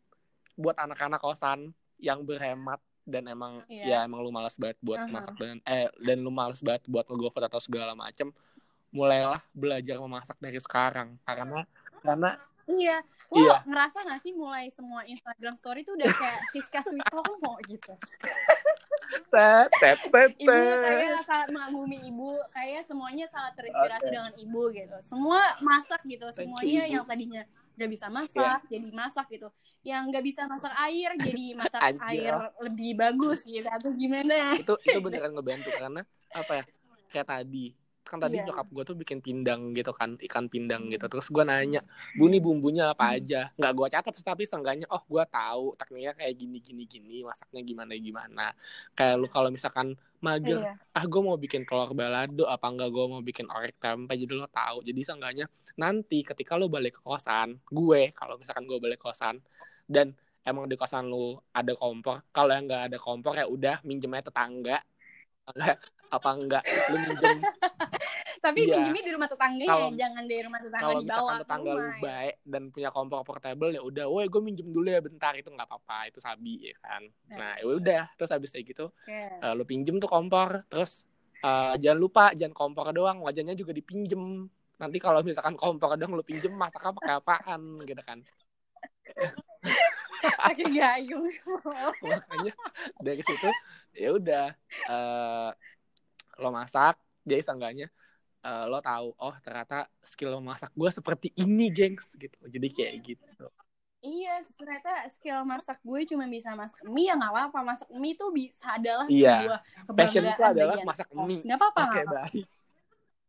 [0.57, 4.03] buat anak-anak kosan yang berhemat dan emang yeah.
[4.03, 5.15] ya emang lu malas banget buat uh -huh.
[5.15, 8.29] masak dan eh dan lu malas banget buat ngegofood atau segala macem
[8.91, 11.63] mulailah belajar memasak dari sekarang karena
[12.03, 12.35] karena
[12.67, 12.99] Iya,
[13.31, 13.63] lo iya.
[13.63, 17.95] ngerasa gak sih mulai semua Instagram story tuh udah kayak Siska Suitomo gitu.
[19.31, 24.11] tet, tet, tet, ibu saya sangat mengagumi ibu, kayak semuanya sangat terinspirasi okay.
[24.11, 24.97] dengan ibu gitu.
[24.99, 28.69] Semua masak gitu, semuanya yang tadinya nggak bisa masak yeah.
[28.73, 29.47] jadi masak gitu.
[29.85, 32.33] Yang nggak bisa masak air jadi masak air
[32.65, 34.57] lebih bagus gitu atau gimana?
[34.57, 36.01] Itu itu beneran ngebantu karena
[36.33, 36.63] apa ya
[37.13, 38.47] kayak tadi kan tadi yeah.
[38.47, 41.83] nyokap gue tuh bikin pindang gitu kan ikan pindang gitu terus gue nanya
[42.15, 43.15] bu nih bumbunya apa hmm.
[43.19, 47.61] aja nggak gue catat tapi seenggaknya oh gue tahu tekniknya kayak gini gini gini masaknya
[47.61, 48.45] gimana gimana
[48.95, 50.75] kayak lu kalau misalkan mager yeah.
[50.97, 54.47] ah gue mau bikin telur balado apa enggak gue mau bikin orek tempe jadi lo
[54.49, 55.45] tahu jadi seenggaknya
[55.77, 59.37] nanti ketika lo balik ke kosan gue kalau misalkan gue balik ke kosan
[59.85, 60.15] dan
[60.47, 64.79] emang di kosan lu ada kompor kalau yang nggak ada kompor ya udah minjemnya tetangga
[66.11, 67.39] apa enggak lu minjem?
[68.37, 71.71] Tapi ya, minjemnya di rumah tetangga ya jangan di rumah tetangga kalau di bawah tetangga
[71.73, 75.33] lu baik dan punya kompor portable ya udah woi gue minjem dulu ya bentar.
[75.35, 77.03] Itu nggak apa-apa itu sabi ya kan?
[77.27, 77.35] Ya.
[77.35, 79.35] nah ya udah terus habis kayak gitu yeah.
[79.43, 81.03] uh, lu pinjem tuh kompor terus
[81.43, 84.47] uh, jangan lupa jangan kompor doang wajannya juga dipinjem.
[84.77, 88.21] Nanti kalau misalkan kompor doang lu pinjem masak apa kayak apaan gitu kan?
[90.17, 91.29] Pakai gayung
[92.09, 92.53] makanya
[93.03, 93.49] dari situ
[93.93, 94.45] ya udah
[94.89, 95.49] uh,
[96.37, 96.95] lo masak
[97.27, 97.91] dia seenggaknya
[98.45, 103.49] uh, lo tahu oh ternyata skill masak gue seperti ini gengs gitu jadi kayak gitu
[103.97, 107.59] Iya, ternyata skill masak gue cuma bisa masak mie ya nggak apa-apa.
[107.65, 109.41] Masak mie itu bisa adalah iya.
[109.41, 109.59] sebuah
[109.89, 109.97] kebanggaan.
[109.97, 111.41] Passion itu adalah masak mie.
[111.41, 111.81] Nggak apa-apa.
[111.81, 112.43] Oke, okay.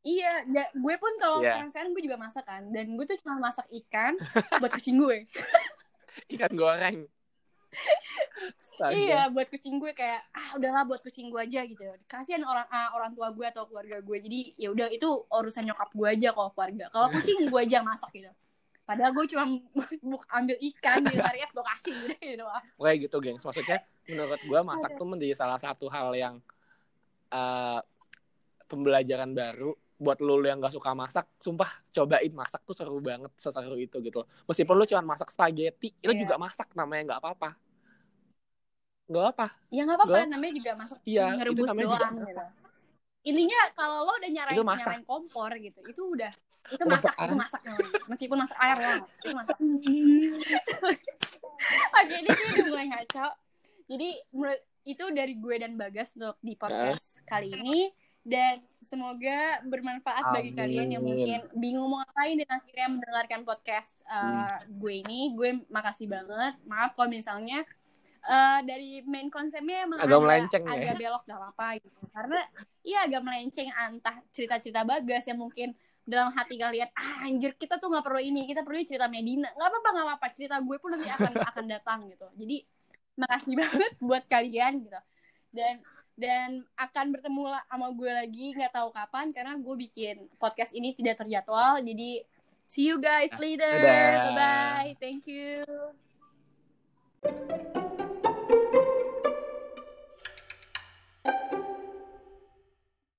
[0.06, 1.56] Iya, ya, gue pun kalau yeah.
[1.56, 2.62] sekarang-sekarang gue juga masak kan.
[2.68, 4.12] Dan gue tuh cuma masak ikan
[4.60, 5.18] buat kucing gue.
[6.36, 7.08] ikan goreng
[8.94, 11.82] iya buat kucing gue kayak ah udahlah buat kucing gue aja gitu.
[12.06, 14.18] Kasihan orang ah, orang tua gue atau keluarga gue.
[14.22, 16.86] Jadi ya udah itu urusan nyokap gue aja kalau keluarga.
[16.94, 18.30] Kalau kucing gue aja masak gitu.
[18.88, 19.44] Padahal gue cuma
[20.10, 22.44] buk ambil ikan di Aries gue kasih gitu gitu
[22.80, 23.44] kayak gitu gengs.
[23.44, 26.34] Maksudnya menurut gue masak tuh menjadi salah satu hal yang
[27.34, 27.80] uh,
[28.68, 33.74] pembelajaran baru buat lu yang gak suka masak, sumpah cobain masak tuh seru banget, seseru
[33.74, 34.22] itu gitu.
[34.46, 36.22] Meskipun lu cuma masak spaghetti, itu yeah.
[36.22, 37.50] juga masak namanya nggak apa-apa.
[39.10, 39.46] Nggak apa?
[39.74, 40.98] Ya nggak apa-apa, namanya juga masak.
[41.02, 42.38] Iya, ngerebus itu doang gitu.
[43.26, 46.30] Ininya kalau lo udah nyarain nyarain kompor gitu, itu udah
[46.68, 47.92] itu masak, itu masak namanya.
[48.06, 49.56] Meskipun masak air lah, itu masak.
[51.98, 53.26] Oke, ini sih udah mulai ngaco.
[53.88, 54.08] Jadi
[54.88, 57.90] itu dari gue dan Bagas untuk di podcast kali ini
[58.28, 60.34] dan semoga bermanfaat Amin.
[60.36, 64.76] bagi kalian yang mungkin bingung mau ngapain dan akhirnya mendengarkan podcast uh, hmm.
[64.76, 65.20] gue ini.
[65.32, 66.60] Gue makasih banget.
[66.68, 67.64] Maaf kalau misalnya
[68.28, 70.76] uh, dari main konsepnya emang agak, melenceng ya.
[70.76, 72.00] agak belok gak apa-apa gitu.
[72.12, 72.40] Karena
[72.84, 73.72] iya agak melenceng.
[73.72, 75.72] Antah cerita-cerita bagas yang mungkin
[76.04, 79.48] dalam hati kalian ah anjir kita tuh nggak perlu ini kita perlu cerita Medina.
[79.56, 80.26] Nggak apa-apa nggak apa-apa.
[80.36, 82.28] Cerita gue pun nanti akan akan datang gitu.
[82.36, 82.56] Jadi
[83.16, 85.00] makasih banget buat kalian gitu.
[85.48, 85.80] Dan
[86.18, 91.22] dan akan bertemu sama gue lagi nggak tahu kapan karena gue bikin podcast ini tidak
[91.22, 91.78] terjadwal.
[91.78, 92.26] Jadi
[92.66, 93.74] see you guys nah, later.
[93.78, 95.62] bye bye thank you.